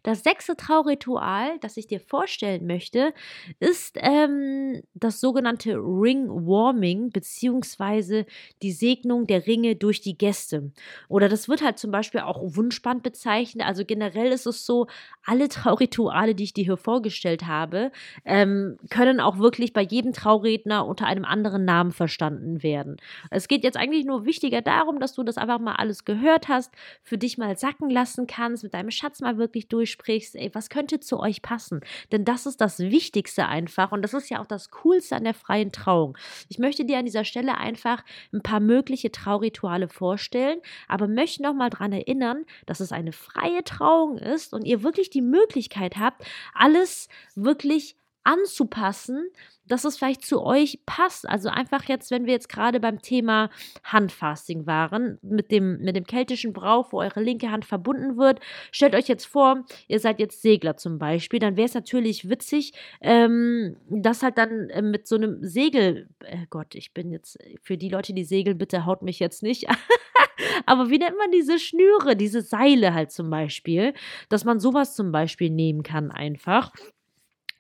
Das 0.03 0.24
sechste 0.24 0.56
Trauritual, 0.56 1.60
das 1.60 1.77
ich 1.77 1.86
dir 1.86 2.00
vorstellen 2.00 2.65
möchte, 2.65 3.13
ist 3.60 3.96
ähm, 4.00 4.82
das 4.96 5.22
sogenannte 5.22 5.75
Ring 5.75 6.27
Warming 6.30 7.12
beziehungsweise 7.12 8.25
die 8.63 8.72
Segnung 8.72 9.27
der 9.27 9.46
Ringe 9.46 9.75
durch 9.75 10.01
die 10.01 10.18
Gäste. 10.18 10.72
Oder 11.10 11.30
das 11.30 11.48
wird 11.48 11.62
halt 11.62 11.77
zum 11.77 11.91
Beispiel 11.91 12.22
auch 12.22 12.39
Wunschband 12.41 13.03
bezeichnet. 13.03 13.68
Also 13.68 13.86
generell 13.86 14.32
ist 14.32 14.48
es 14.48 14.65
so, 14.65 14.88
alle 15.24 15.48
Traurituale, 15.48 16.34
die 16.34 16.46
ich 16.46 16.53
dir 16.53 16.65
hier 16.65 16.77
vorgestellt 16.77 17.46
habe, 17.46 17.91
ähm, 18.25 18.77
können 18.89 19.20
auch 19.20 19.38
wirklich 19.38 19.74
bei 19.74 19.84
jedem 19.84 20.13
Trauredner 20.13 20.88
unter 20.88 21.06
einem 21.06 21.25
anderen 21.25 21.65
Namen 21.65 21.91
verstanden 21.91 22.63
werden. 22.63 22.98
Es 23.30 23.48
geht 23.48 23.63
jetzt 23.63 23.77
eigentlich 23.77 24.06
nur 24.06 24.25
wichtiger 24.25 24.62
darum, 24.62 25.00
dass 25.00 25.13
du 25.13 25.24
das 25.24 25.38
einfach 25.38 25.60
mal 25.60 25.75
alles 25.75 26.03
gehört 26.03 26.48
hast, 26.48 26.74
für 27.03 27.20
dich 27.20 27.38
mal 27.38 27.56
sacken 27.58 27.89
lassen 27.91 28.25
kannst, 28.25 28.63
mit 28.63 28.74
deinem 28.74 28.89
Schatz 28.89 29.22
mal 29.22 29.38
wirklich 29.38 29.50
wirklich 29.51 29.67
durchsprichst, 29.67 30.36
ey, 30.36 30.50
was 30.53 30.70
könnte 30.70 31.01
zu 31.01 31.20
euch 31.20 31.41
passen? 31.41 31.81
Denn 32.13 32.24
das 32.24 32.46
ist 32.46 32.62
das 32.62 32.79
Wichtigste 32.79 33.48
einfach 33.48 33.91
und 33.91 34.01
das 34.01 34.13
ist 34.13 34.29
ja 34.29 34.41
auch 34.41 34.46
das 34.46 34.72
Coolste 34.72 35.17
an 35.17 35.25
der 35.25 35.34
freien 35.34 35.74
Trauung. 35.74 36.17
Ich 36.48 36.58
möchte 36.58 36.86
dir 36.86 36.98
an 36.98 37.05
dieser 37.05 37.25
Stelle 37.25 37.58
einfach 37.58 38.03
ein 38.31 38.41
paar 38.41 38.62
mögliche 38.62 39.12
Traurituale 39.12 39.89
vorstellen, 39.89 40.60
aber 40.88 41.08
möchte 41.10 41.43
nochmal 41.43 41.70
daran 41.70 41.91
erinnern, 41.91 42.46
dass 42.65 42.79
es 42.79 42.93
eine 42.93 43.12
freie 43.12 43.63
Trauung 43.65 44.17
ist 44.17 44.53
und 44.53 44.63
ihr 44.63 44.84
wirklich 44.84 45.10
die 45.10 45.22
Möglichkeit 45.22 45.98
habt, 45.98 46.24
alles 46.53 47.10
wirklich 47.36 47.98
anzupassen, 48.24 49.27
dass 49.72 49.86
es 49.86 49.98
vielleicht 49.98 50.25
zu 50.25 50.44
euch 50.44 50.80
passt. 50.86 51.28
Also 51.30 51.48
einfach 51.48 51.86
jetzt, 51.86 52.12
wenn 52.12 52.25
wir 52.25 52.34
jetzt 52.34 52.50
gerade 52.50 52.82
beim 52.82 53.01
Thema 53.01 53.50
Handfasting 53.86 54.68
waren, 54.68 55.18
mit 55.22 55.50
dem, 55.50 55.80
mit 55.80 55.96
dem 55.96 56.04
keltischen 56.04 56.51
Brauch, 56.51 56.92
wo 56.92 57.00
eure 57.00 57.22
linke 57.22 57.51
Hand 57.51 57.63
verbunden 57.63 58.18
wird, 58.18 58.42
stellt 58.72 58.96
euch 58.96 59.08
jetzt 59.08 59.25
vor, 59.25 59.63
ihr 59.88 60.00
seid 60.00 60.20
jetzt 60.20 60.42
Segler 60.42 60.75
zum 60.75 61.00
Beispiel, 61.00 61.40
dann 61.40 61.56
wäre 61.56 61.68
es 61.68 61.74
natürlich 61.74 62.28
witzig, 62.28 62.74
ähm, 63.00 63.78
das 63.90 64.24
halt 64.24 64.38
dann 64.38 64.70
äh, 64.70 64.82
mit 64.82 65.08
so 65.08 65.16
einem 65.16 65.38
Segel, 65.42 66.10
äh 66.20 66.46
Gott, 66.50 66.75
ich 66.75 66.94
bin 66.94 67.10
jetzt, 67.10 67.38
für 67.62 67.78
die 67.78 67.90
Leute, 67.90 68.13
die 68.13 68.25
segeln, 68.25 68.58
bitte 68.58 68.86
haut 68.86 69.04
mich 69.04 69.20
jetzt 69.20 69.42
nicht. 69.42 69.68
Aber 70.66 70.90
wie 70.90 70.98
nennt 70.98 71.18
man 71.18 71.32
diese 71.32 71.60
Schnüre, 71.60 72.18
diese 72.18 72.42
Seile 72.42 72.94
halt 72.94 73.12
zum 73.12 73.30
Beispiel, 73.30 73.94
dass 74.28 74.44
man 74.44 74.60
sowas 74.60 74.96
zum 74.96 75.13
Beispiel 75.13 75.50
nehmen 75.50 75.84
kann 75.84 76.12
einfach 76.12 76.72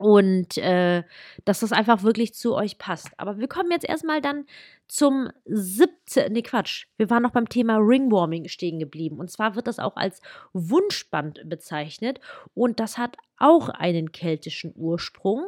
und 0.01 0.57
äh, 0.57 1.03
dass 1.45 1.59
das 1.59 1.71
einfach 1.71 2.03
wirklich 2.03 2.33
zu 2.33 2.55
euch 2.55 2.77
passt. 2.77 3.11
Aber 3.17 3.37
wir 3.37 3.47
kommen 3.47 3.69
jetzt 3.71 3.87
erstmal 3.87 4.19
dann 4.19 4.45
zum 4.87 5.29
17. 5.45 6.33
Nee, 6.33 6.41
Quatsch. 6.41 6.87
Wir 6.97 7.09
waren 7.09 7.23
noch 7.23 7.31
beim 7.31 7.47
Thema 7.47 7.77
Ringwarming 7.77 8.47
stehen 8.47 8.79
geblieben. 8.79 9.19
Und 9.19 9.29
zwar 9.29 9.55
wird 9.55 9.67
das 9.67 9.79
auch 9.79 9.95
als 9.95 10.21
Wunschband 10.53 11.47
bezeichnet. 11.47 12.19
Und 12.53 12.79
das 12.79 12.97
hat 12.97 13.15
auch 13.37 13.69
einen 13.69 14.11
keltischen 14.11 14.73
Ursprung. 14.75 15.45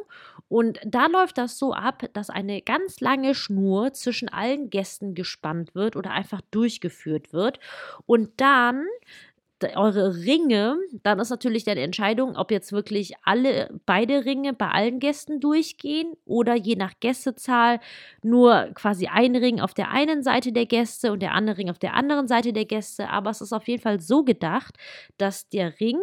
Und 0.48 0.80
da 0.86 1.06
läuft 1.06 1.36
das 1.36 1.58
so 1.58 1.74
ab, 1.74 2.04
dass 2.12 2.30
eine 2.30 2.62
ganz 2.62 3.00
lange 3.00 3.34
Schnur 3.34 3.92
zwischen 3.92 4.28
allen 4.28 4.70
Gästen 4.70 5.14
gespannt 5.14 5.74
wird 5.74 5.96
oder 5.96 6.12
einfach 6.12 6.40
durchgeführt 6.50 7.32
wird. 7.32 7.58
Und 8.06 8.30
dann 8.36 8.86
eure 9.76 10.14
Ringe, 10.16 10.76
dann 11.02 11.18
ist 11.18 11.30
natürlich 11.30 11.64
die 11.64 11.70
Entscheidung, 11.70 12.36
ob 12.36 12.50
jetzt 12.50 12.72
wirklich 12.72 13.14
alle, 13.22 13.70
beide 13.86 14.24
Ringe 14.24 14.52
bei 14.52 14.68
allen 14.68 14.98
Gästen 14.98 15.40
durchgehen 15.40 16.12
oder 16.24 16.54
je 16.54 16.76
nach 16.76 16.92
Gästezahl 17.00 17.80
nur 18.22 18.70
quasi 18.74 19.06
ein 19.06 19.36
Ring 19.36 19.60
auf 19.60 19.74
der 19.74 19.90
einen 19.90 20.22
Seite 20.22 20.52
der 20.52 20.66
Gäste 20.66 21.12
und 21.12 21.20
der 21.20 21.32
andere 21.32 21.58
Ring 21.58 21.70
auf 21.70 21.78
der 21.78 21.94
anderen 21.94 22.28
Seite 22.28 22.52
der 22.52 22.64
Gäste. 22.66 23.08
Aber 23.08 23.30
es 23.30 23.40
ist 23.40 23.52
auf 23.52 23.66
jeden 23.68 23.82
Fall 23.82 24.00
so 24.00 24.24
gedacht, 24.24 24.76
dass 25.16 25.48
der 25.48 25.80
Ring 25.80 25.98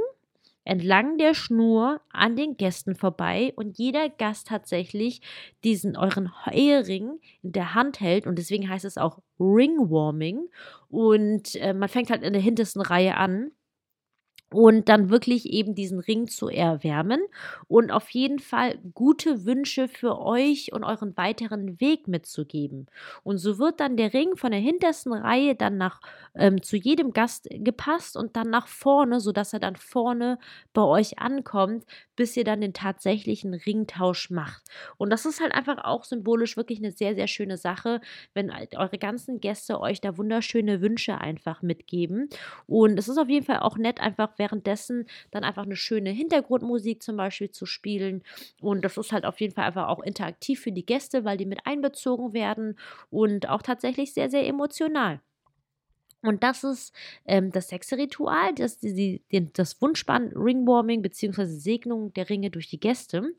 entlang 0.63 1.17
der 1.17 1.33
Schnur 1.33 2.01
an 2.11 2.35
den 2.35 2.55
Gästen 2.55 2.95
vorbei 2.95 3.53
und 3.55 3.77
jeder 3.77 4.09
Gast 4.09 4.47
tatsächlich 4.47 5.21
diesen 5.63 5.97
euren 5.97 6.31
Ehering 6.51 7.19
in 7.41 7.51
der 7.51 7.73
Hand 7.73 7.99
hält 7.99 8.27
und 8.27 8.37
deswegen 8.37 8.69
heißt 8.69 8.85
es 8.85 8.97
auch 8.97 9.19
Ringwarming. 9.39 10.49
Und 10.89 11.55
äh, 11.55 11.73
man 11.73 11.89
fängt 11.89 12.09
halt 12.09 12.23
in 12.23 12.33
der 12.33 12.41
hintersten 12.41 12.81
Reihe 12.81 13.17
an 13.17 13.51
und 14.53 14.89
dann 14.89 15.09
wirklich 15.09 15.47
eben 15.47 15.75
diesen 15.75 15.99
Ring 15.99 16.27
zu 16.27 16.49
erwärmen 16.49 17.21
und 17.67 17.91
auf 17.91 18.09
jeden 18.09 18.39
Fall 18.39 18.77
gute 18.93 19.45
Wünsche 19.45 19.87
für 19.87 20.19
euch 20.19 20.73
und 20.73 20.83
euren 20.83 21.15
weiteren 21.15 21.79
Weg 21.79 22.07
mitzugeben. 22.07 22.87
Und 23.23 23.37
so 23.37 23.57
wird 23.59 23.79
dann 23.79 23.97
der 23.97 24.13
Ring 24.13 24.35
von 24.35 24.51
der 24.51 24.59
hintersten 24.59 25.13
Reihe 25.13 25.55
dann 25.55 25.77
nach 25.77 26.01
ähm, 26.35 26.61
zu 26.61 26.75
jedem 26.75 27.13
Gast 27.13 27.47
gepasst 27.49 28.17
und 28.17 28.35
dann 28.35 28.49
nach 28.49 28.67
vorne, 28.67 29.19
sodass 29.19 29.53
er 29.53 29.59
dann 29.59 29.75
vorne 29.75 30.37
bei 30.73 30.83
euch 30.83 31.19
ankommt, 31.19 31.85
bis 32.15 32.35
ihr 32.35 32.43
dann 32.43 32.61
den 32.61 32.73
tatsächlichen 32.73 33.53
Ringtausch 33.53 34.29
macht. 34.29 34.63
Und 34.97 35.09
das 35.11 35.25
ist 35.25 35.41
halt 35.41 35.53
einfach 35.53 35.83
auch 35.83 36.03
symbolisch 36.03 36.57
wirklich 36.57 36.79
eine 36.79 36.91
sehr, 36.91 37.15
sehr 37.15 37.27
schöne 37.27 37.57
Sache, 37.57 38.01
wenn 38.33 38.51
eure 38.75 38.97
ganzen 38.97 39.39
Gäste 39.39 39.79
euch 39.79 40.01
da 40.01 40.17
wunderschöne 40.17 40.81
Wünsche 40.81 41.19
einfach 41.19 41.61
mitgeben. 41.61 42.29
Und 42.67 42.99
es 42.99 43.07
ist 43.07 43.17
auf 43.17 43.29
jeden 43.29 43.45
Fall 43.45 43.59
auch 43.59 43.77
nett, 43.77 43.99
einfach 44.01 44.37
währenddessen 44.41 45.05
dann 45.29 45.43
einfach 45.43 45.63
eine 45.63 45.75
schöne 45.75 46.09
Hintergrundmusik 46.09 47.03
zum 47.03 47.15
Beispiel 47.15 47.51
zu 47.51 47.67
spielen. 47.67 48.23
Und 48.59 48.83
das 48.83 48.97
ist 48.97 49.11
halt 49.11 49.23
auf 49.23 49.39
jeden 49.39 49.53
Fall 49.53 49.65
einfach 49.65 49.87
auch 49.87 50.01
interaktiv 50.01 50.59
für 50.59 50.71
die 50.71 50.85
Gäste, 50.85 51.23
weil 51.23 51.37
die 51.37 51.45
mit 51.45 51.67
einbezogen 51.67 52.33
werden 52.33 52.75
und 53.11 53.47
auch 53.47 53.61
tatsächlich 53.61 54.13
sehr, 54.13 54.31
sehr 54.31 54.47
emotional. 54.47 55.21
Und 56.23 56.43
das 56.43 56.63
ist 56.63 56.93
ähm, 57.25 57.51
das 57.51 57.69
sechste 57.69 57.97
Ritual, 57.97 58.53
das, 58.55 58.77
die, 58.79 59.21
die, 59.31 59.53
das 59.53 59.81
Wunschband 59.81 60.33
Ringwarming 60.35 61.01
bzw. 61.01 61.45
Segnung 61.45 62.13
der 62.13 62.29
Ringe 62.29 62.49
durch 62.49 62.67
die 62.69 62.79
Gäste. 62.79 63.33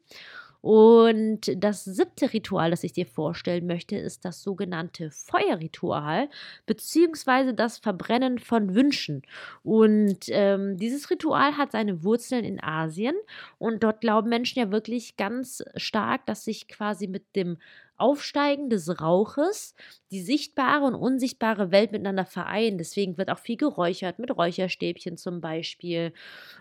Und 0.63 1.53
das 1.57 1.85
siebte 1.85 2.33
Ritual, 2.33 2.71
das 2.71 2.85
ich 2.85 2.93
dir 2.93 3.05
vorstellen 3.05 3.67
möchte, 3.67 3.97
ist 3.97 4.25
das 4.25 4.43
sogenannte 4.43 5.11
Feuerritual, 5.11 6.29
beziehungsweise 6.67 7.53
das 7.53 7.79
Verbrennen 7.79 8.39
von 8.39 8.75
Wünschen. 8.75 9.23
Und 9.65 10.21
ähm, 10.29 10.77
dieses 10.77 11.11
Ritual 11.11 11.57
hat 11.59 11.73
seine 11.73 12.05
Wurzeln 12.05 12.45
in 12.45 12.63
Asien 12.63 13.17
und 13.59 13.83
dort 13.83 14.01
glauben 14.01 14.29
Menschen 14.29 14.61
ja 14.61 14.71
wirklich 14.71 15.17
ganz 15.17 15.65
stark, 15.75 16.27
dass 16.27 16.45
sich 16.45 16.69
quasi 16.69 17.09
mit 17.09 17.35
dem 17.35 17.59
Aufsteigen 18.03 18.69
des 18.69 19.01
Rauches 19.01 19.75
die 20.11 20.21
sichtbare 20.21 20.85
und 20.85 20.95
unsichtbare 20.95 21.71
Welt 21.71 21.93
miteinander 21.93 22.27
vereinen. 22.27 22.77
Deswegen 22.79 23.17
wird 23.17 23.31
auch 23.31 23.39
viel 23.39 23.57
geräuchert, 23.57 24.19
mit 24.19 24.37
Räucherstäbchen 24.37 25.17
zum 25.17 25.41
Beispiel. 25.41 26.13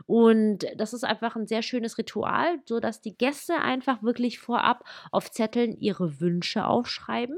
Und 0.06 0.66
das 0.78 0.94
ist 0.94 1.04
einfach 1.04 1.36
ein 1.36 1.48
sehr 1.48 1.64
schönes 1.64 1.98
Ritual, 1.98 2.60
sodass 2.66 3.02
die 3.02 3.18
Gäste 3.18 3.56
einfach 3.56 4.04
wirklich 4.04 4.40
vorab 4.40 4.86
auf 5.12 5.32
Zetteln 5.32 5.76
ihre 5.78 6.22
Wünsche 6.22 6.66
aufschreiben. 6.66 7.38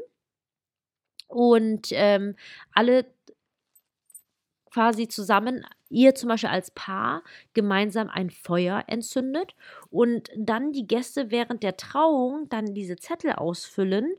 Und 1.27 1.88
ähm, 1.91 2.36
alle 2.74 3.05
quasi 4.74 5.08
zusammen, 5.08 5.65
ihr 5.89 6.15
zum 6.15 6.30
Beispiel 6.30 6.50
als 6.50 6.72
Paar, 6.72 7.24
gemeinsam 7.53 8.10
ein 8.10 8.30
Feuer 8.32 8.84
entzündet 8.88 9.56
und 9.92 10.30
dann 10.36 10.72
die 10.72 10.88
Gäste 10.88 11.30
während 11.32 11.62
der 11.63 11.77
Trauung 11.77 12.50
dann 12.50 12.74
diese 12.74 12.96
Zettel 12.96 13.34
ausfüllen 13.34 14.12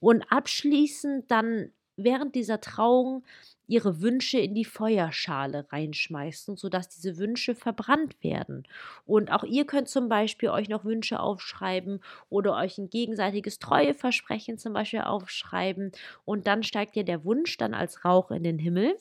und 0.00 0.24
abschließend 0.32 1.30
dann 1.30 1.72
während 1.96 2.34
dieser 2.34 2.60
Trauung 2.60 3.24
ihre 3.68 4.00
Wünsche 4.00 4.38
in 4.38 4.54
die 4.54 4.64
Feuerschale 4.64 5.66
reinschmeißen, 5.70 6.56
sodass 6.56 6.88
diese 6.88 7.18
Wünsche 7.18 7.54
verbrannt 7.54 8.16
werden. 8.24 8.66
Und 9.04 9.30
auch 9.30 9.44
ihr 9.44 9.66
könnt 9.66 9.88
zum 9.88 10.08
Beispiel 10.08 10.48
euch 10.48 10.70
noch 10.70 10.84
Wünsche 10.84 11.20
aufschreiben 11.20 12.00
oder 12.30 12.56
euch 12.56 12.78
ein 12.78 12.88
gegenseitiges 12.88 13.58
Treueversprechen 13.58 14.56
zum 14.56 14.72
Beispiel 14.72 15.02
aufschreiben. 15.02 15.92
Und 16.24 16.46
dann 16.46 16.62
steigt 16.62 16.96
ja 16.96 17.02
der 17.02 17.24
Wunsch 17.24 17.58
dann 17.58 17.74
als 17.74 18.06
Rauch 18.06 18.30
in 18.30 18.42
den 18.42 18.58
Himmel. 18.58 18.96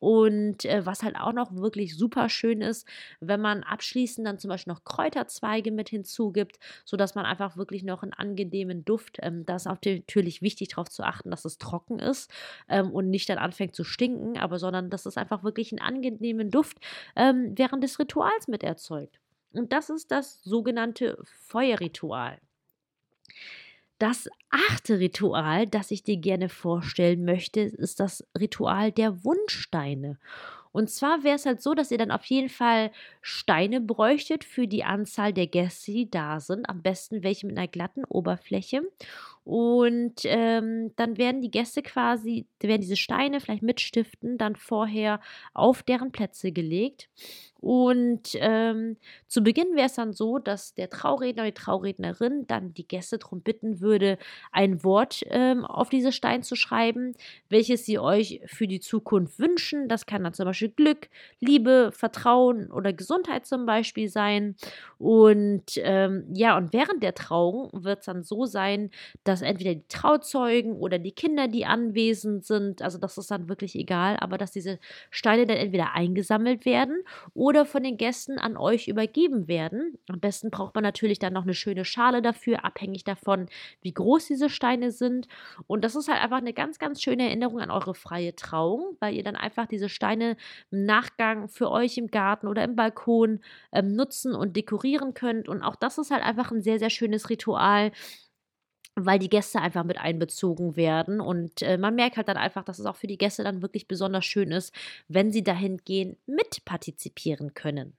Und 0.00 0.64
äh, 0.64 0.84
was 0.84 1.04
halt 1.04 1.16
auch 1.16 1.32
noch 1.32 1.54
wirklich 1.54 1.96
super 1.96 2.28
schön 2.28 2.60
ist, 2.60 2.88
wenn 3.20 3.40
man 3.40 3.62
abschließend 3.62 4.26
dann 4.26 4.38
zum 4.38 4.48
Beispiel 4.48 4.72
noch 4.72 4.82
Kräuterzweige 4.82 5.70
mit 5.70 5.90
hinzugibt, 5.90 6.58
sodass 6.84 7.14
man 7.14 7.24
einfach 7.24 7.56
wirklich 7.56 7.84
noch 7.84 8.02
einen 8.02 8.12
angenehmen 8.12 8.84
Duft, 8.84 9.18
ähm, 9.22 9.46
da 9.46 9.56
ist 9.56 9.66
natürlich 9.66 10.42
wichtig 10.42 10.68
darauf 10.70 10.88
zu 10.88 11.04
achten, 11.04 11.30
dass 11.30 11.44
es 11.44 11.58
trocken 11.58 12.00
ist 12.00 12.32
ähm, 12.68 12.90
und 12.90 13.10
nicht 13.10 13.28
dann 13.28 13.38
anfängt 13.38 13.76
zu 13.76 13.84
stinken 13.84 14.07
stinken, 14.08 14.38
aber 14.38 14.58
sondern 14.58 14.90
dass 14.90 15.06
es 15.06 15.16
einfach 15.16 15.42
wirklich 15.42 15.72
einen 15.72 15.80
angenehmen 15.80 16.50
Duft 16.50 16.78
ähm, 17.16 17.52
während 17.56 17.84
des 17.84 17.98
Rituals 17.98 18.48
mit 18.48 18.62
erzeugt. 18.62 19.18
Und 19.52 19.72
das 19.72 19.90
ist 19.90 20.10
das 20.10 20.42
sogenannte 20.42 21.18
Feuerritual. 21.24 22.38
Das 23.98 24.28
achte 24.50 25.00
Ritual, 25.00 25.66
das 25.66 25.90
ich 25.90 26.04
dir 26.04 26.18
gerne 26.18 26.48
vorstellen 26.48 27.24
möchte, 27.24 27.60
ist 27.60 27.98
das 27.98 28.24
Ritual 28.38 28.92
der 28.92 29.24
Wunschsteine. 29.24 30.18
Und 30.70 30.90
zwar 30.90 31.24
wäre 31.24 31.36
es 31.36 31.46
halt 31.46 31.60
so, 31.62 31.74
dass 31.74 31.90
ihr 31.90 31.98
dann 31.98 32.10
auf 32.10 32.24
jeden 32.26 32.50
Fall 32.50 32.92
Steine 33.22 33.80
bräuchtet 33.80 34.44
für 34.44 34.68
die 34.68 34.84
Anzahl 34.84 35.32
der 35.32 35.46
Gäste, 35.46 35.92
die 35.92 36.10
da 36.10 36.40
sind. 36.40 36.68
Am 36.68 36.82
besten 36.82 37.24
welche 37.24 37.46
mit 37.46 37.58
einer 37.58 37.66
glatten 37.66 38.04
Oberfläche. 38.04 38.82
Und 39.48 40.20
ähm, 40.24 40.92
dann 40.96 41.16
werden 41.16 41.40
die 41.40 41.50
Gäste 41.50 41.80
quasi, 41.80 42.44
werden 42.60 42.82
diese 42.82 42.96
Steine 42.96 43.40
vielleicht 43.40 43.62
mit 43.62 43.80
Stiften 43.80 44.36
dann 44.36 44.56
vorher 44.56 45.20
auf 45.54 45.82
deren 45.82 46.12
Plätze 46.12 46.52
gelegt. 46.52 47.08
Und 47.60 48.34
ähm, 48.34 48.98
zu 49.26 49.42
Beginn 49.42 49.74
wäre 49.74 49.86
es 49.86 49.94
dann 49.94 50.12
so, 50.12 50.38
dass 50.38 50.74
der 50.74 50.90
Trauredner 50.90 51.42
oder 51.42 51.50
die 51.50 51.60
Traurednerin 51.60 52.46
dann 52.46 52.72
die 52.72 52.86
Gäste 52.86 53.18
darum 53.18 53.40
bitten 53.40 53.80
würde, 53.80 54.18
ein 54.52 54.84
Wort 54.84 55.24
ähm, 55.26 55.64
auf 55.64 55.88
diese 55.88 56.12
Steine 56.12 56.42
zu 56.42 56.54
schreiben, 56.54 57.14
welches 57.48 57.84
sie 57.84 57.98
euch 57.98 58.40
für 58.46 58.68
die 58.68 58.78
Zukunft 58.78 59.40
wünschen. 59.40 59.88
Das 59.88 60.06
kann 60.06 60.22
dann 60.22 60.34
zum 60.34 60.44
Beispiel 60.44 60.68
Glück, 60.68 61.08
Liebe, 61.40 61.90
Vertrauen 61.92 62.70
oder 62.70 62.92
Gesundheit 62.92 63.44
zum 63.44 63.66
Beispiel 63.66 64.08
sein. 64.08 64.54
Und 64.98 65.72
ähm, 65.78 66.26
ja, 66.32 66.56
und 66.56 66.72
während 66.72 67.02
der 67.02 67.14
Trauung 67.14 67.70
wird 67.72 68.00
es 68.00 68.04
dann 68.04 68.22
so 68.22 68.44
sein, 68.44 68.90
dass 69.24 69.37
dass 69.40 69.48
entweder 69.48 69.74
die 69.74 69.86
Trauzeugen 69.88 70.72
oder 70.72 70.98
die 70.98 71.12
Kinder, 71.12 71.48
die 71.48 71.64
anwesend 71.64 72.44
sind, 72.44 72.82
also 72.82 72.98
das 72.98 73.18
ist 73.18 73.30
dann 73.30 73.48
wirklich 73.48 73.74
egal, 73.74 74.16
aber 74.20 74.38
dass 74.38 74.50
diese 74.52 74.78
Steine 75.10 75.46
dann 75.46 75.56
entweder 75.56 75.94
eingesammelt 75.94 76.64
werden 76.64 77.02
oder 77.34 77.64
von 77.64 77.82
den 77.82 77.96
Gästen 77.96 78.38
an 78.38 78.56
euch 78.56 78.88
übergeben 78.88 79.48
werden. 79.48 79.98
Am 80.08 80.20
besten 80.20 80.50
braucht 80.50 80.74
man 80.74 80.82
natürlich 80.82 81.18
dann 81.18 81.32
noch 81.32 81.44
eine 81.44 81.54
schöne 81.54 81.84
Schale 81.84 82.22
dafür, 82.22 82.64
abhängig 82.64 83.04
davon, 83.04 83.46
wie 83.82 83.92
groß 83.92 84.26
diese 84.26 84.48
Steine 84.48 84.90
sind. 84.90 85.28
Und 85.66 85.84
das 85.84 85.94
ist 85.94 86.08
halt 86.08 86.22
einfach 86.22 86.38
eine 86.38 86.52
ganz, 86.52 86.78
ganz 86.78 87.02
schöne 87.02 87.24
Erinnerung 87.24 87.60
an 87.60 87.70
eure 87.70 87.94
freie 87.94 88.34
Trauung, 88.34 88.96
weil 89.00 89.14
ihr 89.14 89.22
dann 89.22 89.36
einfach 89.36 89.66
diese 89.66 89.88
Steine 89.88 90.36
im 90.70 90.84
Nachgang 90.84 91.48
für 91.48 91.70
euch 91.70 91.96
im 91.98 92.08
Garten 92.08 92.46
oder 92.46 92.64
im 92.64 92.76
Balkon 92.76 93.40
ähm, 93.72 93.94
nutzen 93.94 94.34
und 94.34 94.56
dekorieren 94.56 95.14
könnt. 95.14 95.48
Und 95.48 95.62
auch 95.62 95.76
das 95.76 95.98
ist 95.98 96.10
halt 96.10 96.24
einfach 96.24 96.50
ein 96.50 96.62
sehr, 96.62 96.78
sehr 96.78 96.90
schönes 96.90 97.30
Ritual, 97.30 97.92
weil 99.04 99.18
die 99.18 99.30
Gäste 99.30 99.60
einfach 99.60 99.84
mit 99.84 99.98
einbezogen 99.98 100.76
werden. 100.76 101.20
Und 101.20 101.62
äh, 101.62 101.78
man 101.78 101.94
merkt 101.94 102.16
halt 102.16 102.28
dann 102.28 102.36
einfach, 102.36 102.64
dass 102.64 102.78
es 102.78 102.86
auch 102.86 102.96
für 102.96 103.06
die 103.06 103.18
Gäste 103.18 103.44
dann 103.44 103.62
wirklich 103.62 103.88
besonders 103.88 104.24
schön 104.24 104.52
ist, 104.52 104.74
wenn 105.08 105.32
sie 105.32 105.42
dahin 105.42 105.78
gehen, 105.78 106.16
mitpartizipieren 106.26 107.54
können. 107.54 107.94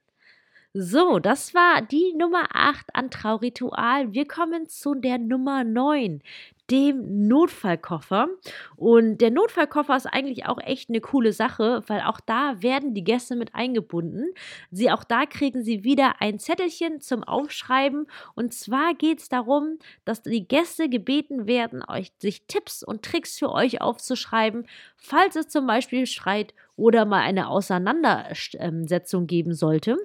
So, 0.72 1.18
das 1.18 1.52
war 1.52 1.82
die 1.82 2.14
Nummer 2.16 2.46
8 2.52 2.94
an 2.94 3.10
Trauritual. 3.10 4.12
Wir 4.12 4.28
kommen 4.28 4.68
zu 4.68 4.94
der 4.94 5.18
Nummer 5.18 5.64
9, 5.64 6.22
dem 6.70 7.26
Notfallkoffer. 7.26 8.28
Und 8.76 9.18
der 9.18 9.30
Notfallkoffer 9.30 9.96
ist 9.96 10.06
eigentlich 10.06 10.46
auch 10.46 10.58
echt 10.58 10.88
eine 10.88 11.00
coole 11.00 11.32
Sache, 11.32 11.82
weil 11.86 12.00
auch 12.02 12.20
da 12.20 12.62
werden 12.62 12.94
die 12.94 13.04
Gäste 13.04 13.36
mit 13.36 13.54
eingebunden. 13.54 14.32
Sie 14.70 14.90
auch 14.90 15.04
da 15.04 15.26
kriegen 15.26 15.64
sie 15.64 15.84
wieder 15.84 16.20
ein 16.20 16.38
Zettelchen 16.38 17.00
zum 17.00 17.24
Aufschreiben. 17.24 18.06
Und 18.34 18.54
zwar 18.54 18.94
geht 18.94 19.20
es 19.20 19.28
darum, 19.28 19.78
dass 20.04 20.22
die 20.22 20.46
Gäste 20.46 20.88
gebeten 20.88 21.46
werden, 21.46 21.82
euch 21.86 22.12
sich 22.18 22.46
Tipps 22.46 22.82
und 22.82 23.02
Tricks 23.02 23.38
für 23.38 23.50
euch 23.50 23.80
aufzuschreiben, 23.80 24.66
falls 24.96 25.36
es 25.36 25.48
zum 25.48 25.66
Beispiel 25.66 26.06
Streit 26.06 26.54
oder 26.76 27.04
mal 27.04 27.20
eine 27.20 27.48
Auseinandersetzung 27.48 29.26
geben 29.26 29.54
sollte. 29.54 29.96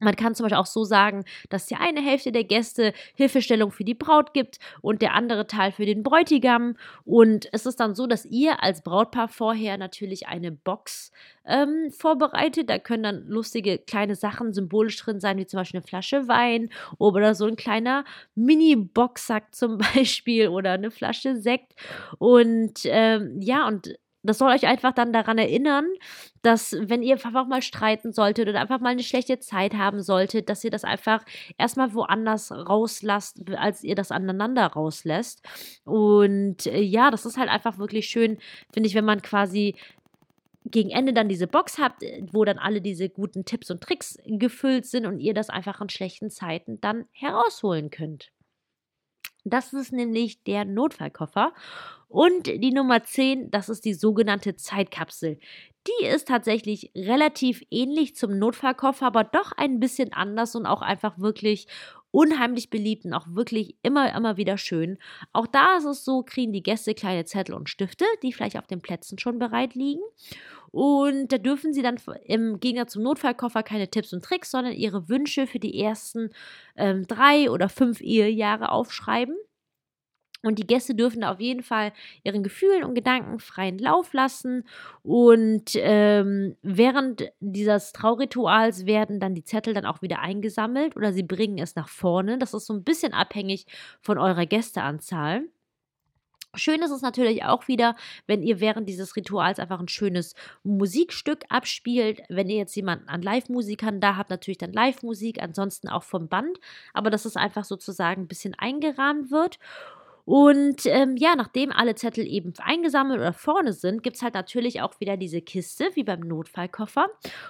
Man 0.00 0.16
kann 0.16 0.34
zum 0.34 0.44
Beispiel 0.44 0.58
auch 0.58 0.66
so 0.66 0.84
sagen, 0.84 1.24
dass 1.50 1.66
die 1.66 1.76
eine 1.76 2.00
Hälfte 2.00 2.32
der 2.32 2.44
Gäste 2.44 2.92
Hilfestellung 3.14 3.70
für 3.70 3.84
die 3.84 3.94
Braut 3.94 4.32
gibt 4.32 4.58
und 4.80 5.02
der 5.02 5.14
andere 5.14 5.46
Teil 5.46 5.72
für 5.72 5.84
den 5.86 6.02
Bräutigam. 6.02 6.76
Und 7.04 7.48
es 7.52 7.66
ist 7.66 7.80
dann 7.80 7.94
so, 7.94 8.06
dass 8.06 8.24
ihr 8.24 8.62
als 8.62 8.82
Brautpaar 8.82 9.28
vorher 9.28 9.76
natürlich 9.78 10.26
eine 10.26 10.52
Box 10.52 11.12
ähm, 11.44 11.90
vorbereitet. 11.90 12.70
Da 12.70 12.78
können 12.78 13.02
dann 13.02 13.26
lustige 13.26 13.78
kleine 13.78 14.14
Sachen 14.14 14.52
symbolisch 14.54 14.96
drin 14.96 15.20
sein, 15.20 15.36
wie 15.36 15.46
zum 15.46 15.58
Beispiel 15.58 15.78
eine 15.80 15.86
Flasche 15.86 16.28
Wein 16.28 16.70
oder 16.98 17.34
so 17.34 17.46
ein 17.46 17.56
kleiner 17.56 18.04
Mini-Boxsack 18.34 19.54
zum 19.54 19.78
Beispiel 19.94 20.48
oder 20.48 20.72
eine 20.72 20.90
Flasche 20.90 21.36
Sekt. 21.36 21.74
Und 22.18 22.80
ähm, 22.84 23.40
ja, 23.40 23.66
und 23.68 23.94
das 24.22 24.38
soll 24.38 24.52
euch 24.52 24.66
einfach 24.66 24.92
dann 24.92 25.12
daran 25.12 25.38
erinnern, 25.38 25.86
dass 26.42 26.76
wenn 26.78 27.02
ihr 27.02 27.14
einfach 27.14 27.46
mal 27.46 27.62
streiten 27.62 28.12
solltet 28.12 28.48
oder 28.48 28.60
einfach 28.60 28.80
mal 28.80 28.90
eine 28.90 29.02
schlechte 29.02 29.38
Zeit 29.38 29.74
haben 29.74 30.02
solltet, 30.02 30.48
dass 30.48 30.64
ihr 30.64 30.70
das 30.70 30.84
einfach 30.84 31.24
erstmal 31.58 31.94
woanders 31.94 32.52
rauslasst, 32.52 33.50
als 33.56 33.82
ihr 33.82 33.94
das 33.94 34.10
aneinander 34.10 34.66
rauslässt. 34.66 35.42
Und 35.84 36.66
äh, 36.66 36.80
ja, 36.80 37.10
das 37.10 37.26
ist 37.26 37.38
halt 37.38 37.48
einfach 37.48 37.78
wirklich 37.78 38.06
schön, 38.06 38.38
finde 38.72 38.88
ich, 38.88 38.94
wenn 38.94 39.04
man 39.04 39.22
quasi 39.22 39.74
gegen 40.64 40.90
Ende 40.90 41.12
dann 41.12 41.28
diese 41.28 41.46
Box 41.46 41.78
habt, 41.78 42.02
wo 42.32 42.44
dann 42.44 42.58
alle 42.58 42.80
diese 42.80 43.08
guten 43.08 43.44
Tipps 43.44 43.70
und 43.70 43.82
Tricks 43.82 44.18
gefüllt 44.26 44.86
sind 44.86 45.06
und 45.06 45.18
ihr 45.18 45.34
das 45.34 45.48
einfach 45.48 45.80
in 45.80 45.88
schlechten 45.88 46.30
Zeiten 46.30 46.80
dann 46.80 47.06
herausholen 47.12 47.90
könnt. 47.90 48.30
Das 49.44 49.72
ist 49.72 49.92
nämlich 49.92 50.42
der 50.44 50.64
Notfallkoffer. 50.64 51.52
Und 52.10 52.48
die 52.48 52.72
Nummer 52.72 53.04
10, 53.04 53.52
das 53.52 53.68
ist 53.68 53.84
die 53.84 53.94
sogenannte 53.94 54.56
Zeitkapsel. 54.56 55.38
Die 55.86 56.06
ist 56.06 56.26
tatsächlich 56.26 56.90
relativ 56.96 57.62
ähnlich 57.70 58.16
zum 58.16 58.36
Notfallkoffer, 58.36 59.06
aber 59.06 59.22
doch 59.22 59.52
ein 59.52 59.78
bisschen 59.78 60.12
anders 60.12 60.56
und 60.56 60.66
auch 60.66 60.82
einfach 60.82 61.20
wirklich 61.20 61.68
unheimlich 62.10 62.68
beliebt 62.68 63.04
und 63.04 63.14
auch 63.14 63.26
wirklich 63.28 63.76
immer, 63.84 64.12
immer 64.12 64.36
wieder 64.36 64.58
schön. 64.58 64.98
Auch 65.32 65.46
da 65.46 65.76
ist 65.76 65.84
es 65.84 66.04
so, 66.04 66.24
kriegen 66.24 66.52
die 66.52 66.64
Gäste 66.64 66.94
kleine 66.94 67.26
Zettel 67.26 67.54
und 67.54 67.70
Stifte, 67.70 68.04
die 68.24 68.32
vielleicht 68.32 68.58
auf 68.58 68.66
den 68.66 68.82
Plätzen 68.82 69.16
schon 69.20 69.38
bereit 69.38 69.76
liegen. 69.76 70.02
Und 70.72 71.30
da 71.30 71.38
dürfen 71.38 71.72
sie 71.72 71.82
dann 71.82 71.98
im 72.24 72.58
Gegensatz 72.58 72.94
zum 72.94 73.04
Notfallkoffer 73.04 73.62
keine 73.62 73.88
Tipps 73.88 74.12
und 74.12 74.24
Tricks, 74.24 74.50
sondern 74.50 74.72
ihre 74.72 75.08
Wünsche 75.08 75.46
für 75.46 75.60
die 75.60 75.80
ersten 75.80 76.30
ähm, 76.76 77.06
drei 77.06 77.48
oder 77.52 77.68
fünf 77.68 78.00
Ehejahre 78.00 78.72
aufschreiben. 78.72 79.36
Und 80.42 80.58
die 80.58 80.66
Gäste 80.66 80.94
dürfen 80.94 81.20
da 81.20 81.32
auf 81.32 81.40
jeden 81.40 81.62
Fall 81.62 81.92
ihren 82.24 82.42
Gefühlen 82.42 82.84
und 82.84 82.94
Gedanken 82.94 83.38
freien 83.40 83.78
Lauf 83.78 84.12
lassen. 84.12 84.64
Und 85.02 85.72
ähm, 85.74 86.56
während 86.62 87.30
dieses 87.40 87.92
Traurituals 87.92 88.86
werden 88.86 89.20
dann 89.20 89.34
die 89.34 89.44
Zettel 89.44 89.74
dann 89.74 89.86
auch 89.86 90.02
wieder 90.02 90.20
eingesammelt 90.20 90.96
oder 90.96 91.12
sie 91.12 91.22
bringen 91.22 91.58
es 91.58 91.76
nach 91.76 91.88
vorne. 91.88 92.38
Das 92.38 92.54
ist 92.54 92.66
so 92.66 92.74
ein 92.74 92.84
bisschen 92.84 93.12
abhängig 93.12 93.66
von 94.00 94.18
eurer 94.18 94.46
Gästeanzahl. 94.46 95.44
Schön 96.56 96.82
ist 96.82 96.90
es 96.90 97.00
natürlich 97.00 97.44
auch 97.44 97.68
wieder, 97.68 97.94
wenn 98.26 98.42
ihr 98.42 98.58
während 98.58 98.88
dieses 98.88 99.14
Rituals 99.14 99.60
einfach 99.60 99.78
ein 99.78 99.86
schönes 99.86 100.34
Musikstück 100.64 101.44
abspielt. 101.48 102.22
Wenn 102.28 102.48
ihr 102.48 102.56
jetzt 102.56 102.74
jemanden 102.74 103.08
an 103.08 103.22
Live-Musikern 103.22 104.00
da 104.00 104.16
habt, 104.16 104.30
natürlich 104.30 104.58
dann 104.58 104.72
Live-Musik, 104.72 105.40
ansonsten 105.40 105.88
auch 105.88 106.02
vom 106.02 106.28
Band. 106.28 106.58
Aber 106.92 107.10
dass 107.10 107.24
es 107.24 107.36
einfach 107.36 107.64
sozusagen 107.64 108.22
ein 108.22 108.28
bisschen 108.28 108.54
eingerahmt 108.58 109.30
wird. 109.30 109.60
Und 110.30 110.86
ähm, 110.86 111.16
ja, 111.16 111.34
nachdem 111.34 111.72
alle 111.72 111.96
Zettel 111.96 112.24
eben 112.24 112.52
eingesammelt 112.62 113.18
oder 113.18 113.32
vorne 113.32 113.72
sind, 113.72 114.04
gibt 114.04 114.14
es 114.14 114.22
halt 114.22 114.34
natürlich 114.34 114.80
auch 114.80 115.00
wieder 115.00 115.16
diese 115.16 115.40
Kiste, 115.40 115.90
wie 115.94 116.04
beim 116.04 116.20
Notfallkoffer. 116.20 117.08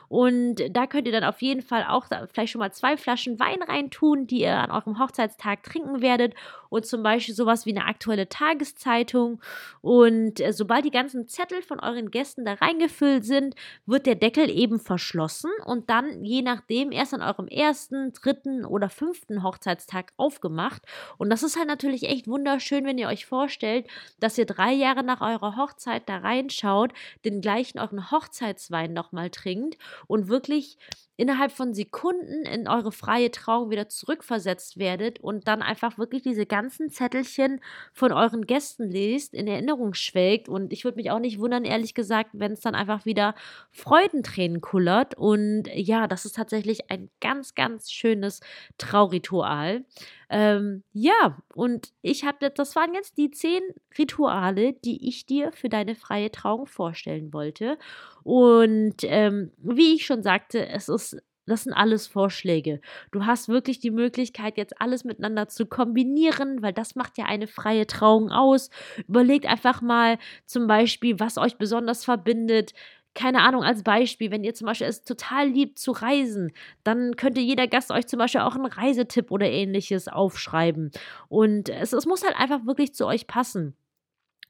Und 0.08 0.62
da 0.70 0.86
könnt 0.86 1.06
ihr 1.06 1.12
dann 1.12 1.24
auf 1.24 1.42
jeden 1.42 1.60
Fall 1.60 1.84
auch 1.86 2.06
vielleicht 2.32 2.52
schon 2.52 2.60
mal 2.60 2.72
zwei 2.72 2.96
Flaschen 2.96 3.38
Wein 3.38 3.62
reintun, 3.62 4.26
die 4.26 4.40
ihr 4.40 4.56
an 4.56 4.70
eurem 4.70 4.98
Hochzeitstag 4.98 5.62
trinken 5.62 6.00
werdet. 6.00 6.32
Und 6.70 6.86
zum 6.86 7.02
Beispiel 7.02 7.34
sowas 7.34 7.66
wie 7.66 7.76
eine 7.76 7.84
aktuelle 7.84 8.28
Tageszeitung. 8.28 9.42
Und 9.82 10.40
äh, 10.40 10.54
sobald 10.54 10.86
die 10.86 10.90
ganzen 10.90 11.28
Zettel 11.28 11.60
von 11.60 11.80
euren 11.80 12.10
Gästen 12.10 12.46
da 12.46 12.54
reingefüllt 12.54 13.26
sind, 13.26 13.54
wird 13.84 14.06
der 14.06 14.14
Deckel 14.14 14.48
eben 14.48 14.80
verschlossen 14.80 15.50
und 15.66 15.90
dann 15.90 16.24
je 16.24 16.40
nachdem 16.40 16.92
erst 16.92 17.12
an 17.12 17.22
eurem 17.22 17.48
ersten, 17.48 18.12
dritten 18.14 18.64
oder 18.64 18.88
fünften 18.88 19.42
Hochzeitstag 19.42 20.12
aufgemacht. 20.16 20.82
Und 21.18 21.28
das 21.28 21.42
ist 21.42 21.58
halt 21.58 21.68
natürlich 21.68 22.04
echt 22.04 22.26
wunderschön 22.26 22.70
schön, 22.70 22.86
wenn 22.86 22.98
ihr 22.98 23.08
euch 23.08 23.26
vorstellt, 23.26 23.88
dass 24.20 24.38
ihr 24.38 24.46
drei 24.46 24.72
Jahre 24.72 25.02
nach 25.02 25.20
eurer 25.20 25.56
Hochzeit 25.56 26.08
da 26.08 26.18
reinschaut, 26.18 26.92
den 27.24 27.40
gleichen 27.40 27.80
euren 27.80 28.12
Hochzeitswein 28.12 28.92
nochmal 28.92 29.28
trinkt 29.30 29.76
und 30.06 30.28
wirklich 30.28 30.78
innerhalb 31.20 31.52
von 31.52 31.74
Sekunden 31.74 32.46
in 32.46 32.66
eure 32.66 32.92
freie 32.92 33.30
Trauung 33.30 33.68
wieder 33.68 33.90
zurückversetzt 33.90 34.78
werdet 34.78 35.20
und 35.20 35.46
dann 35.46 35.60
einfach 35.60 35.98
wirklich 35.98 36.22
diese 36.22 36.46
ganzen 36.46 36.88
Zettelchen 36.88 37.60
von 37.92 38.10
euren 38.10 38.46
Gästen 38.46 38.88
lest, 38.88 39.34
in 39.34 39.46
Erinnerung 39.46 39.92
schwelgt. 39.92 40.48
Und 40.48 40.72
ich 40.72 40.84
würde 40.84 40.96
mich 40.96 41.10
auch 41.10 41.18
nicht 41.18 41.38
wundern, 41.38 41.66
ehrlich 41.66 41.92
gesagt, 41.92 42.30
wenn 42.32 42.52
es 42.52 42.60
dann 42.60 42.74
einfach 42.74 43.04
wieder 43.04 43.34
Freudentränen 43.70 44.62
kullert. 44.62 45.14
Und 45.14 45.64
ja, 45.74 46.06
das 46.06 46.24
ist 46.24 46.36
tatsächlich 46.36 46.90
ein 46.90 47.10
ganz, 47.20 47.54
ganz 47.54 47.92
schönes 47.92 48.40
Trauritual. 48.78 49.84
Ähm, 50.30 50.84
ja, 50.92 51.42
und 51.54 51.92
ich 52.02 52.24
habe, 52.24 52.50
das 52.50 52.76
waren 52.76 52.94
jetzt 52.94 53.18
die 53.18 53.32
zehn 53.32 53.62
Rituale, 53.98 54.74
die 54.74 55.08
ich 55.08 55.26
dir 55.26 55.50
für 55.52 55.68
deine 55.68 55.96
freie 55.96 56.30
Trauung 56.30 56.66
vorstellen 56.66 57.32
wollte. 57.32 57.78
Und 58.22 58.98
ähm, 59.02 59.50
wie 59.58 59.94
ich 59.94 60.06
schon 60.06 60.22
sagte, 60.22 60.68
es 60.68 60.88
ist 60.88 61.16
das 61.46 61.64
sind 61.64 61.72
alles 61.72 62.06
Vorschläge. 62.06 62.80
Du 63.10 63.26
hast 63.26 63.48
wirklich 63.48 63.80
die 63.80 63.90
Möglichkeit, 63.90 64.56
jetzt 64.56 64.80
alles 64.80 65.02
miteinander 65.04 65.48
zu 65.48 65.66
kombinieren, 65.66 66.62
weil 66.62 66.72
das 66.72 66.94
macht 66.94 67.18
ja 67.18 67.24
eine 67.24 67.48
freie 67.48 67.88
Trauung 67.88 68.30
aus. 68.30 68.70
Überlegt 69.08 69.46
einfach 69.46 69.82
mal 69.82 70.18
zum 70.46 70.68
Beispiel, 70.68 71.18
was 71.18 71.38
euch 71.38 71.56
besonders 71.56 72.04
verbindet 72.04 72.72
keine 73.14 73.42
Ahnung, 73.42 73.62
als 73.64 73.82
Beispiel, 73.82 74.30
wenn 74.30 74.44
ihr 74.44 74.54
zum 74.54 74.66
Beispiel 74.66 74.86
es 74.86 75.04
total 75.04 75.48
liebt 75.48 75.78
zu 75.78 75.92
reisen, 75.92 76.52
dann 76.84 77.16
könnte 77.16 77.40
jeder 77.40 77.66
Gast 77.66 77.90
euch 77.90 78.06
zum 78.06 78.18
Beispiel 78.18 78.42
auch 78.42 78.54
einen 78.54 78.66
Reisetipp 78.66 79.30
oder 79.30 79.46
ähnliches 79.50 80.08
aufschreiben. 80.08 80.90
Und 81.28 81.68
es, 81.68 81.92
es 81.92 82.06
muss 82.06 82.24
halt 82.24 82.36
einfach 82.38 82.66
wirklich 82.66 82.94
zu 82.94 83.06
euch 83.06 83.26
passen. 83.26 83.76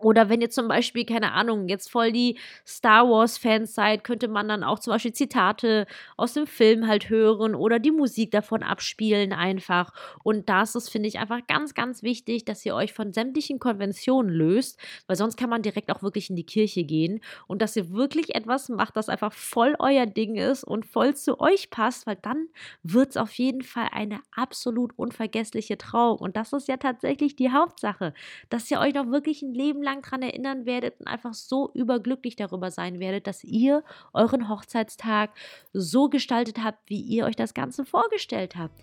Oder 0.00 0.28
wenn 0.28 0.40
ihr 0.40 0.50
zum 0.50 0.68
Beispiel, 0.68 1.04
keine 1.04 1.32
Ahnung, 1.32 1.68
jetzt 1.68 1.90
voll 1.90 2.12
die 2.12 2.38
Star 2.66 3.08
Wars-Fans 3.08 3.74
seid, 3.74 4.02
könnte 4.04 4.28
man 4.28 4.48
dann 4.48 4.64
auch 4.64 4.78
zum 4.78 4.92
Beispiel 4.92 5.12
Zitate 5.12 5.86
aus 6.16 6.32
dem 6.34 6.46
Film 6.46 6.86
halt 6.88 7.10
hören 7.10 7.54
oder 7.54 7.78
die 7.78 7.90
Musik 7.90 8.30
davon 8.30 8.62
abspielen 8.62 9.32
einfach. 9.32 9.92
Und 10.22 10.48
das 10.48 10.74
ist, 10.74 10.88
finde 10.90 11.08
ich, 11.08 11.18
einfach 11.18 11.46
ganz, 11.46 11.74
ganz 11.74 12.02
wichtig, 12.02 12.44
dass 12.44 12.64
ihr 12.64 12.74
euch 12.74 12.92
von 12.92 13.12
sämtlichen 13.12 13.58
Konventionen 13.58 14.30
löst, 14.32 14.78
weil 15.06 15.16
sonst 15.16 15.36
kann 15.36 15.50
man 15.50 15.62
direkt 15.62 15.90
auch 15.92 16.02
wirklich 16.02 16.30
in 16.30 16.36
die 16.36 16.46
Kirche 16.46 16.84
gehen 16.84 17.20
und 17.46 17.60
dass 17.62 17.76
ihr 17.76 17.90
wirklich 17.90 18.34
etwas 18.34 18.68
macht, 18.68 18.96
das 18.96 19.08
einfach 19.08 19.32
voll 19.32 19.74
euer 19.78 20.06
Ding 20.06 20.36
ist 20.36 20.64
und 20.64 20.86
voll 20.86 21.14
zu 21.14 21.40
euch 21.40 21.70
passt, 21.70 22.06
weil 22.06 22.16
dann 22.16 22.48
wird 22.82 23.10
es 23.10 23.16
auf 23.16 23.32
jeden 23.34 23.62
Fall 23.62 23.88
eine 23.92 24.20
absolut 24.34 24.92
unvergessliche 24.98 25.76
Trauung. 25.78 26.18
Und 26.18 26.36
das 26.36 26.52
ist 26.52 26.68
ja 26.68 26.76
tatsächlich 26.76 27.36
die 27.36 27.50
Hauptsache, 27.52 28.14
dass 28.48 28.70
ihr 28.70 28.80
euch 28.80 28.94
noch 28.94 29.10
wirklich 29.10 29.42
ein 29.42 29.54
Leben 29.54 29.82
lang 29.82 29.89
lang 29.90 30.02
dran 30.02 30.22
erinnern 30.22 30.66
werdet 30.66 30.98
und 31.00 31.06
einfach 31.06 31.34
so 31.34 31.70
überglücklich 31.74 32.36
darüber 32.36 32.70
sein 32.70 33.00
werdet, 33.00 33.26
dass 33.26 33.44
ihr 33.44 33.82
euren 34.12 34.48
Hochzeitstag 34.48 35.30
so 35.72 36.08
gestaltet 36.08 36.62
habt, 36.62 36.78
wie 36.88 37.00
ihr 37.00 37.26
euch 37.26 37.36
das 37.36 37.54
Ganze 37.54 37.84
vorgestellt 37.84 38.56
habt. 38.56 38.74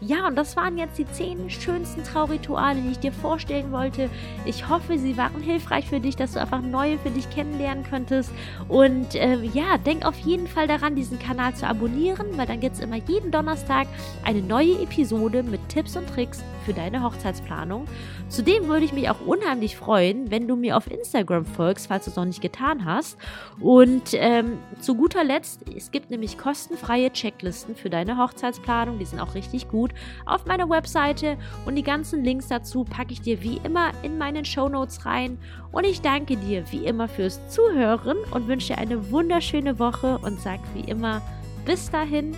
Ja, 0.00 0.26
und 0.26 0.36
das 0.36 0.56
waren 0.56 0.76
jetzt 0.76 0.98
die 0.98 1.06
zehn 1.06 1.48
schönsten 1.48 2.02
Traurituale, 2.04 2.80
die 2.80 2.90
ich 2.90 2.98
dir 2.98 3.12
vorstellen 3.12 3.72
wollte. 3.72 4.10
Ich 4.44 4.68
hoffe, 4.68 4.98
sie 4.98 5.16
waren 5.16 5.40
hilfreich 5.40 5.88
für 5.88 6.00
dich, 6.00 6.16
dass 6.16 6.32
du 6.32 6.40
einfach 6.40 6.60
neue 6.60 6.98
für 6.98 7.10
dich 7.10 7.30
kennenlernen 7.30 7.84
könntest. 7.88 8.30
Und 8.68 9.14
äh, 9.14 9.36
ja, 9.54 9.78
denk 9.78 10.04
auf 10.04 10.18
jeden 10.18 10.46
Fall 10.46 10.66
daran, 10.66 10.94
diesen 10.94 11.18
Kanal 11.18 11.54
zu 11.54 11.66
abonnieren, 11.66 12.26
weil 12.36 12.46
dann 12.46 12.60
gibt 12.60 12.74
es 12.74 12.82
immer 12.82 12.96
jeden 12.96 13.30
Donnerstag 13.30 13.86
eine 14.24 14.42
neue 14.42 14.82
Episode 14.82 15.42
mit 15.42 15.66
Tipps 15.68 15.96
und 15.96 16.08
Tricks 16.08 16.42
für 16.64 16.74
deine 16.74 17.02
Hochzeitsplanung. 17.02 17.86
Zudem 18.28 18.68
würde 18.68 18.84
ich 18.84 18.92
mich 18.92 19.08
auch 19.10 19.20
unheimlich 19.20 19.76
freuen, 19.76 20.30
wenn 20.30 20.48
du 20.48 20.56
mir 20.56 20.76
auf 20.76 20.90
Instagram 20.90 21.44
folgst, 21.44 21.86
falls 21.86 22.06
du 22.06 22.10
es 22.10 22.16
noch 22.16 22.24
nicht 22.24 22.40
getan 22.40 22.84
hast. 22.84 23.18
Und 23.60 24.10
ähm, 24.14 24.58
zu 24.80 24.94
guter 24.96 25.24
Letzt, 25.24 25.62
es 25.74 25.90
gibt 25.90 26.10
nämlich 26.10 26.38
kostenfreie 26.38 27.12
Checklisten 27.12 27.76
für 27.76 27.90
deine 27.90 28.18
Hochzeitsplanung. 28.18 28.98
Die 28.98 29.04
sind 29.04 29.20
auch 29.20 29.34
richtig 29.54 29.68
gut 29.68 29.92
auf 30.26 30.44
meiner 30.46 30.68
Webseite 30.68 31.36
und 31.64 31.76
die 31.76 31.82
ganzen 31.82 32.24
Links 32.24 32.48
dazu 32.48 32.84
packe 32.84 33.12
ich 33.12 33.20
dir 33.20 33.42
wie 33.42 33.60
immer 33.64 33.92
in 34.02 34.18
meinen 34.18 34.44
Show 34.44 34.68
Notes 34.68 35.06
rein. 35.06 35.38
Und 35.72 35.84
ich 35.84 36.00
danke 36.00 36.36
dir 36.36 36.64
wie 36.70 36.84
immer 36.84 37.08
fürs 37.08 37.48
Zuhören 37.48 38.18
und 38.32 38.48
wünsche 38.48 38.74
dir 38.74 38.78
eine 38.78 39.10
wunderschöne 39.10 39.78
Woche 39.78 40.18
und 40.18 40.40
sag 40.40 40.60
wie 40.74 40.88
immer 40.90 41.22
bis 41.64 41.90
dahin, 41.90 42.36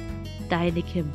deine 0.49 0.83
Kim. 0.83 1.11